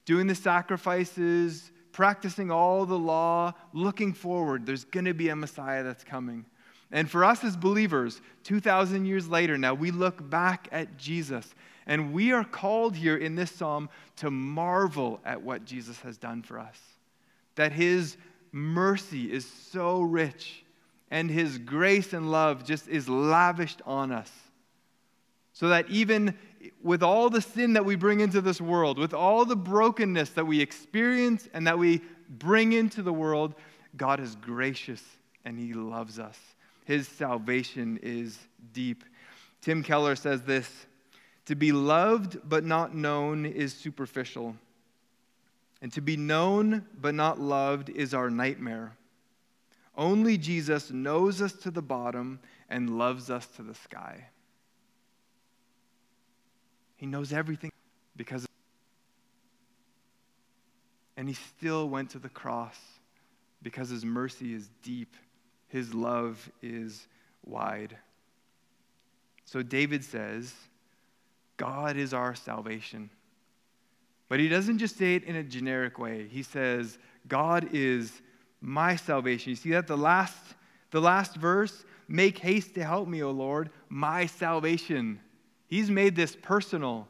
doing 0.05 0.27
the 0.27 0.35
sacrifices, 0.35 1.70
practicing 1.91 2.51
all 2.51 2.85
the 2.85 2.97
law, 2.97 3.53
looking 3.73 4.13
forward. 4.13 4.65
There's 4.65 4.85
going 4.85 5.05
to 5.05 5.13
be 5.13 5.29
a 5.29 5.35
Messiah 5.35 5.83
that's 5.83 6.03
coming. 6.03 6.45
And 6.91 7.09
for 7.09 7.23
us 7.23 7.43
as 7.43 7.55
believers, 7.55 8.21
2,000 8.43 9.05
years 9.05 9.27
later, 9.27 9.57
now 9.57 9.73
we 9.73 9.91
look 9.91 10.29
back 10.29 10.67
at 10.71 10.97
Jesus, 10.97 11.53
and 11.87 12.13
we 12.13 12.31
are 12.31 12.43
called 12.43 12.95
here 12.95 13.17
in 13.17 13.35
this 13.35 13.51
psalm 13.51 13.89
to 14.17 14.29
marvel 14.29 15.21
at 15.23 15.41
what 15.41 15.65
Jesus 15.65 15.99
has 16.01 16.17
done 16.17 16.41
for 16.41 16.59
us. 16.59 16.79
That 17.55 17.71
his 17.71 18.17
mercy 18.51 19.31
is 19.31 19.45
so 19.45 20.01
rich, 20.01 20.65
and 21.09 21.29
his 21.29 21.57
grace 21.57 22.13
and 22.13 22.29
love 22.29 22.65
just 22.65 22.87
is 22.89 23.07
lavished 23.07 23.81
on 23.85 24.11
us. 24.11 24.31
So 25.61 25.69
that 25.69 25.87
even 25.91 26.35
with 26.81 27.03
all 27.03 27.29
the 27.29 27.39
sin 27.39 27.73
that 27.73 27.85
we 27.85 27.95
bring 27.95 28.19
into 28.19 28.41
this 28.41 28.59
world, 28.59 28.97
with 28.97 29.13
all 29.13 29.45
the 29.45 29.55
brokenness 29.55 30.31
that 30.31 30.47
we 30.47 30.59
experience 30.59 31.47
and 31.53 31.67
that 31.67 31.77
we 31.77 32.01
bring 32.27 32.73
into 32.73 33.03
the 33.03 33.13
world, 33.13 33.53
God 33.95 34.19
is 34.19 34.35
gracious 34.37 35.03
and 35.45 35.59
he 35.59 35.73
loves 35.73 36.17
us. 36.17 36.39
His 36.85 37.07
salvation 37.07 37.99
is 38.01 38.39
deep. 38.73 39.03
Tim 39.61 39.83
Keller 39.83 40.15
says 40.15 40.41
this 40.41 40.87
To 41.45 41.53
be 41.53 41.71
loved 41.71 42.39
but 42.43 42.63
not 42.63 42.95
known 42.95 43.45
is 43.45 43.71
superficial. 43.71 44.55
And 45.79 45.93
to 45.93 46.01
be 46.01 46.17
known 46.17 46.87
but 46.99 47.13
not 47.13 47.39
loved 47.39 47.91
is 47.91 48.15
our 48.15 48.31
nightmare. 48.31 48.93
Only 49.95 50.39
Jesus 50.39 50.89
knows 50.89 51.39
us 51.39 51.53
to 51.53 51.69
the 51.69 51.83
bottom 51.83 52.39
and 52.67 52.97
loves 52.97 53.29
us 53.29 53.45
to 53.57 53.61
the 53.61 53.75
sky. 53.75 54.25
He 57.01 57.07
knows 57.07 57.33
everything 57.33 57.71
because 58.15 58.45
and 61.17 61.27
he 61.27 61.33
still 61.33 61.89
went 61.89 62.11
to 62.11 62.19
the 62.19 62.29
cross 62.29 62.77
because 63.61 63.89
his 63.89 64.05
mercy 64.05 64.53
is 64.53 64.69
deep 64.81 65.15
his 65.71 65.93
love 65.93 66.51
is 66.61 67.07
wide. 67.45 67.95
So 69.45 69.63
David 69.63 70.03
says, 70.03 70.53
God 71.55 71.95
is 71.95 72.13
our 72.13 72.35
salvation. 72.35 73.09
But 74.27 74.41
he 74.41 74.49
doesn't 74.49 74.79
just 74.79 74.97
say 74.97 75.15
it 75.15 75.23
in 75.23 75.37
a 75.37 75.43
generic 75.43 75.97
way. 75.97 76.27
He 76.29 76.43
says, 76.43 76.97
God 77.29 77.69
is 77.71 78.21
my 78.59 78.97
salvation. 78.97 79.51
You 79.51 79.55
see 79.55 79.71
that? 79.71 79.87
The 79.87 79.97
last, 79.97 80.35
the 80.91 80.99
last 80.99 81.37
verse, 81.37 81.85
make 82.09 82.37
haste 82.37 82.75
to 82.75 82.83
help 82.83 83.07
me, 83.07 83.23
O 83.23 83.31
Lord, 83.31 83.69
my 83.87 84.25
salvation. 84.25 85.21
He's 85.71 85.89
made 85.89 86.17
this 86.17 86.35
personal. 86.35 87.07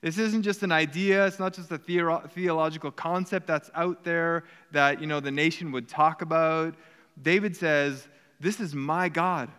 This 0.00 0.18
isn't 0.18 0.42
just 0.42 0.64
an 0.64 0.72
idea, 0.72 1.24
it's 1.24 1.38
not 1.38 1.54
just 1.54 1.70
a 1.70 1.78
theological 1.78 2.90
concept 2.90 3.46
that's 3.46 3.70
out 3.76 4.02
there 4.02 4.42
that, 4.72 5.00
you 5.00 5.06
know, 5.06 5.20
the 5.20 5.30
nation 5.30 5.70
would 5.70 5.88
talk 5.88 6.20
about. 6.20 6.74
David 7.22 7.56
says, 7.56 8.08
"This 8.40 8.58
is 8.58 8.74
my 8.74 9.08
God. 9.08 9.52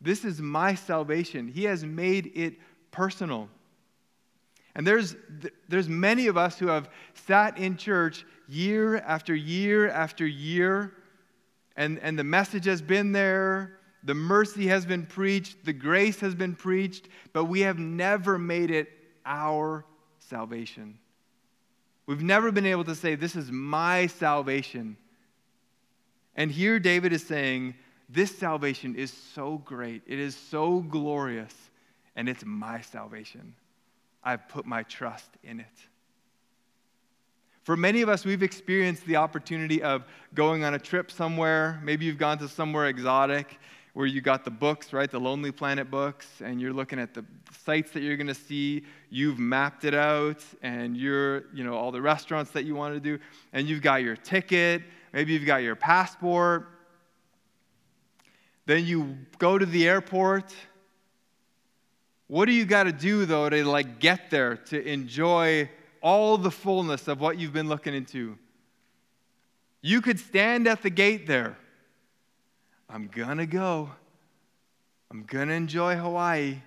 This 0.00 0.24
is 0.24 0.40
my 0.40 0.76
salvation. 0.76 1.48
He 1.48 1.64
has 1.64 1.84
made 1.84 2.30
it 2.36 2.54
personal." 2.92 3.48
And 4.76 4.86
there's, 4.86 5.16
there's 5.68 5.88
many 5.88 6.28
of 6.28 6.36
us 6.36 6.60
who 6.60 6.68
have 6.68 6.88
sat 7.26 7.58
in 7.58 7.76
church 7.76 8.24
year 8.48 8.98
after 8.98 9.34
year 9.34 9.90
after 9.90 10.24
year, 10.24 10.94
and, 11.76 11.98
and 11.98 12.16
the 12.16 12.24
message 12.24 12.66
has 12.66 12.80
been 12.80 13.10
there, 13.10 13.78
the 14.04 14.14
mercy 14.14 14.66
has 14.66 14.84
been 14.84 15.06
preached, 15.06 15.64
the 15.64 15.72
grace 15.72 16.20
has 16.20 16.34
been 16.34 16.54
preached, 16.54 17.08
but 17.32 17.46
we 17.46 17.60
have 17.60 17.78
never 17.78 18.38
made 18.38 18.70
it 18.70 18.90
our 19.24 19.84
salvation. 20.18 20.98
We've 22.06 22.22
never 22.22 22.52
been 22.52 22.66
able 22.66 22.84
to 22.84 22.94
say, 22.94 23.14
This 23.14 23.34
is 23.34 23.50
my 23.50 24.06
salvation. 24.06 24.98
And 26.36 26.50
here 26.50 26.78
David 26.78 27.12
is 27.14 27.26
saying, 27.26 27.74
This 28.10 28.36
salvation 28.36 28.94
is 28.94 29.10
so 29.10 29.58
great, 29.58 30.02
it 30.06 30.18
is 30.18 30.36
so 30.36 30.80
glorious, 30.80 31.54
and 32.14 32.28
it's 32.28 32.44
my 32.44 32.82
salvation. 32.82 33.54
I've 34.22 34.48
put 34.48 34.66
my 34.66 34.82
trust 34.82 35.30
in 35.42 35.60
it. 35.60 35.66
For 37.62 37.76
many 37.78 38.02
of 38.02 38.10
us, 38.10 38.26
we've 38.26 38.42
experienced 38.42 39.06
the 39.06 39.16
opportunity 39.16 39.82
of 39.82 40.04
going 40.34 40.64
on 40.64 40.74
a 40.74 40.78
trip 40.78 41.10
somewhere. 41.10 41.80
Maybe 41.82 42.04
you've 42.04 42.18
gone 42.18 42.36
to 42.38 42.48
somewhere 42.48 42.88
exotic 42.88 43.58
where 43.94 44.06
you 44.06 44.20
got 44.20 44.44
the 44.44 44.50
books, 44.50 44.92
right? 44.92 45.10
The 45.10 45.18
Lonely 45.18 45.50
Planet 45.50 45.90
books, 45.90 46.26
and 46.42 46.60
you're 46.60 46.72
looking 46.72 46.98
at 46.98 47.14
the 47.14 47.24
sites 47.64 47.90
that 47.92 48.02
you're 48.02 48.16
going 48.16 48.26
to 48.26 48.34
see. 48.34 48.84
You've 49.08 49.38
mapped 49.38 49.84
it 49.84 49.94
out, 49.94 50.44
and 50.62 50.96
you're, 50.96 51.44
you 51.54 51.64
know, 51.64 51.74
all 51.74 51.90
the 51.90 52.02
restaurants 52.02 52.50
that 52.52 52.64
you 52.64 52.74
want 52.74 52.94
to 52.94 53.00
do, 53.00 53.18
and 53.52 53.66
you've 53.66 53.82
got 53.82 54.02
your 54.02 54.16
ticket. 54.16 54.82
Maybe 55.12 55.32
you've 55.32 55.46
got 55.46 55.62
your 55.62 55.76
passport. 55.76 56.68
Then 58.66 58.84
you 58.84 59.16
go 59.38 59.58
to 59.58 59.66
the 59.66 59.88
airport 59.88 60.52
what 62.26 62.46
do 62.46 62.52
you 62.52 62.64
got 62.64 62.84
to 62.84 62.92
do 62.92 63.26
though 63.26 63.48
to 63.48 63.64
like 63.64 63.98
get 63.98 64.30
there 64.30 64.56
to 64.56 64.82
enjoy 64.86 65.70
all 66.02 66.38
the 66.38 66.50
fullness 66.50 67.08
of 67.08 67.20
what 67.20 67.38
you've 67.38 67.52
been 67.52 67.68
looking 67.68 67.94
into? 67.94 68.38
You 69.82 70.00
could 70.00 70.18
stand 70.18 70.66
at 70.66 70.82
the 70.82 70.90
gate 70.90 71.26
there. 71.26 71.58
I'm 72.88 73.08
going 73.08 73.38
to 73.38 73.46
go. 73.46 73.90
I'm 75.10 75.24
going 75.24 75.48
to 75.48 75.54
enjoy 75.54 75.96
Hawaii. 75.96 76.58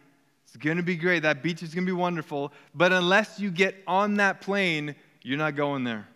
It's 0.45 0.55
going 0.55 0.77
to 0.77 0.83
be 0.83 0.95
great. 0.95 1.23
That 1.23 1.43
beach 1.43 1.63
is 1.63 1.73
going 1.73 1.85
to 1.85 1.91
be 1.91 1.97
wonderful. 1.97 2.51
But 2.73 2.93
unless 2.93 3.39
you 3.39 3.51
get 3.51 3.75
on 3.85 4.15
that 4.15 4.41
plane, 4.41 4.95
you're 5.21 5.37
not 5.37 5.55
going 5.55 5.83
there. 5.83 6.07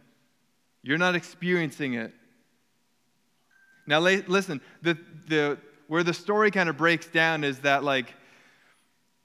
You're 0.83 0.97
not 0.97 1.15
experiencing 1.15 1.95
it. 1.95 2.13
Now, 3.87 3.99
listen, 3.99 4.61
the, 4.81 4.97
the, 5.27 5.57
where 5.87 6.03
the 6.03 6.13
story 6.13 6.51
kind 6.51 6.69
of 6.69 6.77
breaks 6.77 7.07
down 7.07 7.43
is 7.43 7.59
that, 7.59 7.83
like, 7.83 8.13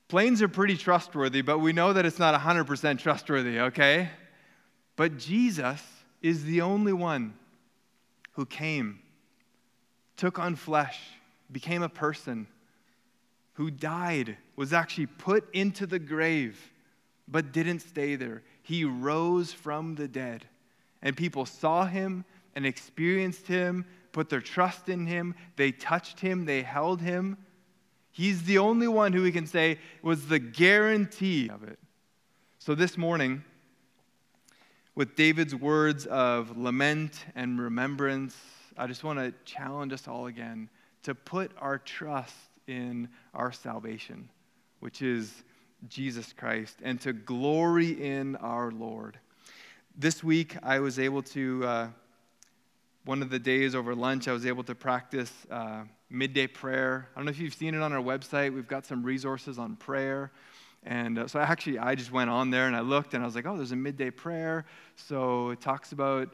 Planes 0.08 0.40
are 0.40 0.48
pretty 0.48 0.76
trustworthy, 0.76 1.42
but 1.42 1.58
we 1.58 1.72
know 1.72 1.92
that 1.92 2.06
it's 2.06 2.18
not 2.18 2.38
100% 2.40 2.98
trustworthy, 2.98 3.58
okay? 3.58 4.10
But 4.94 5.18
Jesus 5.18 5.82
is 6.22 6.44
the 6.44 6.60
only 6.60 6.92
one 6.92 7.34
who 8.32 8.46
came, 8.46 9.00
took 10.16 10.38
on 10.38 10.56
flesh, 10.56 10.98
became 11.50 11.82
a 11.82 11.88
person, 11.88 12.46
who 13.54 13.70
died, 13.70 14.36
was 14.54 14.72
actually 14.72 15.06
put 15.06 15.48
into 15.54 15.86
the 15.86 15.98
grave, 15.98 16.72
but 17.26 17.52
didn't 17.52 17.80
stay 17.80 18.16
there. 18.16 18.42
He 18.62 18.84
rose 18.84 19.52
from 19.52 19.94
the 19.94 20.08
dead. 20.08 20.44
And 21.02 21.16
people 21.16 21.46
saw 21.46 21.86
him 21.86 22.24
and 22.54 22.66
experienced 22.66 23.46
him, 23.46 23.86
put 24.12 24.28
their 24.28 24.40
trust 24.40 24.88
in 24.88 25.06
him, 25.06 25.34
they 25.56 25.72
touched 25.72 26.20
him, 26.20 26.44
they 26.44 26.62
held 26.62 27.00
him. 27.00 27.36
He's 28.12 28.44
the 28.44 28.58
only 28.58 28.88
one 28.88 29.12
who 29.12 29.22
we 29.22 29.32
can 29.32 29.46
say 29.46 29.78
was 30.02 30.26
the 30.26 30.38
guarantee 30.38 31.48
of 31.48 31.62
it. 31.62 31.78
So 32.58 32.74
this 32.74 32.96
morning, 32.96 33.44
with 34.94 35.14
David's 35.16 35.54
words 35.54 36.06
of 36.06 36.56
lament 36.56 37.24
and 37.34 37.60
remembrance, 37.60 38.34
I 38.76 38.86
just 38.86 39.04
want 39.04 39.18
to 39.18 39.32
challenge 39.44 39.92
us 39.92 40.06
all 40.06 40.26
again 40.26 40.68
to 41.02 41.14
put 41.14 41.50
our 41.58 41.78
trust 41.78 42.34
in 42.66 43.08
our 43.34 43.52
salvation, 43.52 44.28
which 44.80 45.02
is 45.02 45.44
Jesus 45.88 46.32
Christ, 46.32 46.78
and 46.82 47.00
to 47.00 47.12
glory 47.12 47.90
in 47.90 48.36
our 48.36 48.70
Lord. 48.70 49.18
This 49.96 50.22
week, 50.22 50.56
I 50.62 50.80
was 50.80 50.98
able 50.98 51.22
to, 51.22 51.64
uh, 51.64 51.88
one 53.04 53.22
of 53.22 53.30
the 53.30 53.38
days 53.38 53.74
over 53.74 53.94
lunch, 53.94 54.28
I 54.28 54.32
was 54.32 54.46
able 54.46 54.64
to 54.64 54.74
practice. 54.74 55.32
Uh, 55.50 55.84
midday 56.10 56.46
prayer. 56.46 57.08
I 57.14 57.18
don't 57.18 57.26
know 57.26 57.30
if 57.30 57.38
you've 57.38 57.54
seen 57.54 57.74
it 57.74 57.82
on 57.82 57.92
our 57.92 58.02
website. 58.02 58.54
We've 58.54 58.68
got 58.68 58.86
some 58.86 59.02
resources 59.02 59.58
on 59.58 59.76
prayer. 59.76 60.30
And 60.84 61.18
uh, 61.18 61.26
so 61.26 61.40
actually, 61.40 61.78
I 61.78 61.94
just 61.96 62.12
went 62.12 62.30
on 62.30 62.50
there 62.50 62.66
and 62.66 62.76
I 62.76 62.80
looked 62.80 63.14
and 63.14 63.22
I 63.22 63.26
was 63.26 63.34
like, 63.34 63.46
oh, 63.46 63.56
there's 63.56 63.72
a 63.72 63.76
midday 63.76 64.10
prayer. 64.10 64.66
So 64.94 65.50
it 65.50 65.60
talks 65.60 65.92
about 65.92 66.32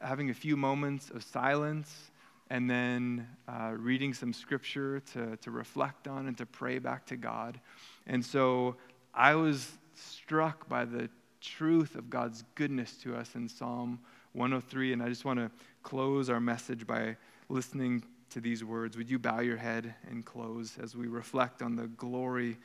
having 0.00 0.30
a 0.30 0.34
few 0.34 0.56
moments 0.56 1.10
of 1.10 1.22
silence 1.22 2.10
and 2.50 2.68
then 2.68 3.26
uh, 3.46 3.72
reading 3.76 4.14
some 4.14 4.32
scripture 4.32 5.00
to, 5.12 5.36
to 5.38 5.50
reflect 5.50 6.08
on 6.08 6.26
and 6.26 6.36
to 6.38 6.46
pray 6.46 6.78
back 6.78 7.06
to 7.06 7.16
God. 7.16 7.60
And 8.06 8.24
so 8.24 8.76
I 9.14 9.34
was 9.34 9.70
struck 9.94 10.68
by 10.68 10.84
the 10.84 11.10
truth 11.40 11.94
of 11.94 12.10
God's 12.10 12.44
goodness 12.54 12.96
to 13.02 13.14
us 13.16 13.34
in 13.34 13.48
Psalm 13.48 13.98
103. 14.32 14.94
And 14.94 15.02
I 15.02 15.08
just 15.08 15.24
want 15.24 15.38
to 15.38 15.50
close 15.82 16.30
our 16.30 16.40
message 16.40 16.86
by 16.86 17.16
listening 17.48 18.02
to 18.30 18.40
these 18.40 18.62
words, 18.62 18.96
would 18.96 19.10
you 19.10 19.18
bow 19.18 19.40
your 19.40 19.56
head 19.56 19.94
and 20.10 20.24
close 20.24 20.76
as 20.82 20.94
we 20.94 21.06
reflect 21.06 21.62
on 21.62 21.76
the 21.76 21.86
glory 21.86 22.58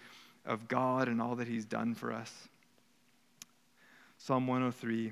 of 0.46 0.68
God 0.68 1.08
and 1.08 1.22
all 1.22 1.36
that 1.36 1.48
He's 1.48 1.66
done 1.66 1.94
for 1.94 2.12
us? 2.12 2.32
Psalm 4.18 4.48
103 4.48 5.12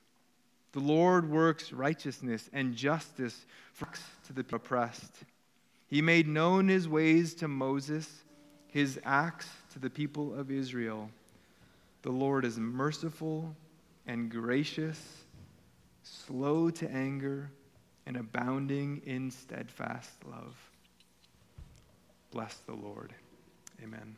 The 0.73 0.79
Lord 0.79 1.29
works 1.29 1.73
righteousness 1.73 2.49
and 2.53 2.75
justice 2.75 3.45
to 4.27 4.33
the 4.33 4.45
oppressed. 4.55 5.11
He 5.87 6.01
made 6.01 6.27
known 6.27 6.69
his 6.69 6.87
ways 6.87 7.33
to 7.35 7.47
Moses, 7.47 8.23
his 8.67 8.99
acts 9.03 9.49
to 9.73 9.79
the 9.79 9.89
people 9.89 10.33
of 10.33 10.49
Israel. 10.49 11.09
The 12.03 12.11
Lord 12.11 12.45
is 12.45 12.57
merciful 12.57 13.55
and 14.07 14.31
gracious, 14.31 14.99
slow 16.03 16.69
to 16.69 16.89
anger 16.89 17.51
and 18.05 18.15
abounding 18.15 19.01
in 19.05 19.29
steadfast 19.29 20.11
love. 20.25 20.55
Bless 22.31 22.55
the 22.65 22.73
Lord. 22.73 23.13
Amen. 23.83 24.15